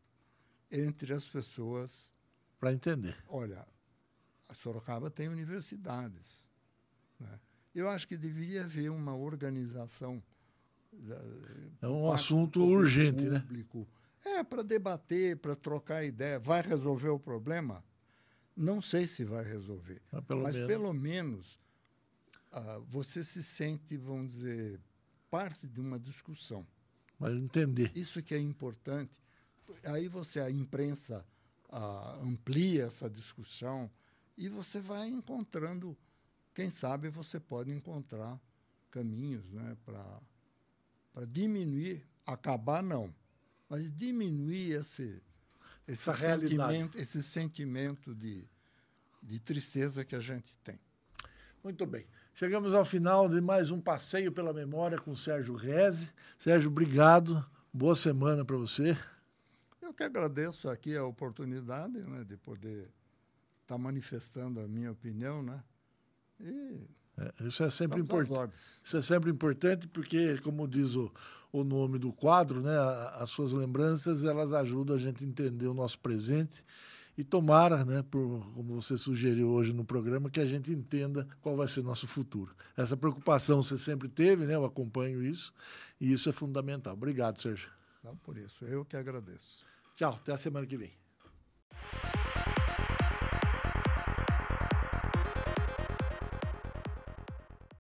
entre 0.71 1.13
as 1.13 1.27
pessoas. 1.27 2.13
Para 2.59 2.73
entender. 2.73 3.17
Olha, 3.29 3.67
a 4.49 4.55
Sorocaba 4.55 5.11
tem 5.11 5.29
universidades. 5.29 6.45
né? 7.19 7.39
Eu 7.75 7.89
acho 7.89 8.07
que 8.09 8.17
deveria 8.17 8.65
haver 8.65 8.91
uma 8.91 9.15
organização 9.15 10.23
da- 10.93 11.21
É 11.83 11.89
um 11.89 12.11
assunto 12.11 12.63
urgente, 12.65 13.25
né? 13.25 13.41
público. 13.41 13.87
É, 14.25 14.43
para 14.43 14.63
debater, 14.63 15.37
para 15.37 15.55
trocar 15.55 16.05
ideia. 16.05 16.39
Vai 16.39 16.63
resolver 16.63 17.11
o 17.11 17.19
problema? 17.19 17.85
Não 18.57 18.81
sei 18.81 19.07
se 19.07 19.25
vai 19.25 19.45
resolver. 19.45 20.01
Mas 20.11 20.25
pelo 20.25 20.43
mas 20.43 20.55
menos, 20.57 20.67
pelo 20.69 20.93
menos 20.95 21.61
ah, 22.53 22.79
você 22.89 23.23
se 23.23 23.43
sente, 23.43 23.97
vamos 23.97 24.33
dizer, 24.33 24.81
parte 25.31 25.67
de 25.69 25.81
uma 25.81 25.99
discussão. 25.99 26.67
Mas 27.19 27.35
entender. 27.37 27.93
Isso 27.95 28.23
que 28.23 28.35
é 28.35 28.39
importante. 28.41 29.13
Aí 29.85 30.09
você, 30.09 30.41
a 30.41 30.51
imprensa, 30.51 31.27
ah, 31.71 32.19
amplia 32.23 32.85
essa 32.85 33.09
discussão 33.11 33.91
e 34.37 34.49
você 34.49 34.81
vai 34.81 35.09
encontrando, 35.09 35.97
quem 36.55 36.71
sabe 36.71 37.09
você 37.09 37.41
pode 37.41 37.71
encontrar 37.71 38.41
caminhos 38.91 39.51
né, 39.51 39.77
para 39.85 41.27
diminuir, 41.27 42.07
acabar 42.27 42.83
não, 42.83 43.15
mas 43.69 43.91
diminuir 43.95 44.73
esse, 44.73 45.23
esse 45.87 46.13
sentimento, 46.13 46.99
esse 46.99 47.23
sentimento 47.23 48.15
de, 48.15 48.49
de 49.23 49.41
tristeza 49.41 50.05
que 50.05 50.15
a 50.15 50.21
gente 50.21 50.57
tem. 50.59 50.79
Muito 51.65 51.85
bem. 51.85 52.07
Chegamos 52.35 52.75
ao 52.75 52.85
final 52.85 53.29
de 53.29 53.41
mais 53.41 53.71
um 53.71 53.81
passeio 53.81 54.31
pela 54.31 54.53
memória 54.53 54.99
com 54.99 55.13
o 55.13 55.17
Sérgio 55.17 55.55
Reze. 55.55 56.13
Sérgio, 56.39 56.71
obrigado. 56.71 57.45
Boa 57.73 57.97
semana 57.97 58.45
para 58.45 58.57
você. 58.57 58.97
Eu 59.81 59.93
que 59.93 60.03
agradeço 60.03 60.69
aqui 60.69 60.97
a 60.97 61.05
oportunidade 61.05 61.99
né, 62.03 62.25
de 62.25 62.37
poder 62.37 62.91
estar 63.67 63.75
tá 63.75 63.79
manifestando 63.79 64.61
a 64.61 64.69
minha 64.69 64.93
opinião, 64.93 65.43
né? 65.43 65.63
E 66.41 66.87
é, 67.19 67.47
isso 67.47 67.65
é 67.65 67.71
sempre 67.71 68.01
importante. 68.01 68.59
Isso 68.85 68.97
é 68.97 69.03
sempre 69.03 69.31
importante 69.31 69.89
porque, 69.89 70.39
como 70.39 70.69
diz 70.69 70.95
o, 70.95 71.11
o 71.51 71.65
nome 71.65 71.99
do 71.99 72.13
quadro, 72.13 72.61
né, 72.61 72.77
as 73.15 73.31
suas 73.31 73.53
lembranças 73.53 74.25
elas 74.25 74.53
ajudam 74.53 74.95
a 74.95 74.99
gente 74.99 75.25
a 75.25 75.27
entender 75.27 75.67
o 75.67 75.75
nosso 75.75 75.99
presente 75.99 76.65
e 77.17 77.25
tomara, 77.25 77.85
né, 77.85 78.03
por, 78.03 78.47
como 78.53 78.81
você 78.81 78.97
sugeriu 78.99 79.49
hoje 79.49 79.73
no 79.73 79.85
programa, 79.85 80.29
que 80.29 80.39
a 80.39 80.45
gente 80.45 80.71
entenda 80.71 81.27
qual 81.41 81.57
vai 81.57 81.67
ser 81.67 81.83
nosso 81.83 82.07
futuro. 82.07 82.53
Essa 82.77 82.97
preocupação 82.97 83.63
você 83.63 83.79
sempre 83.79 84.09
teve, 84.09 84.45
né? 84.45 84.55
Eu 84.55 84.67
acompanho 84.67 85.23
isso 85.23 85.55
e 85.99 86.13
isso 86.13 86.29
é 86.29 86.33
fundamental. 86.33 86.93
Obrigado, 86.93 87.41
Sérgio. 87.41 87.71
Não 88.05 88.15
por 88.17 88.37
isso, 88.37 88.65
eu 88.67 88.85
que 88.85 88.97
agradeço. 88.97 89.65
Tchau, 89.97 90.13
até 90.21 90.33
a 90.33 90.37
semana 90.37 90.67
que 90.67 90.77
vem. 90.77 90.93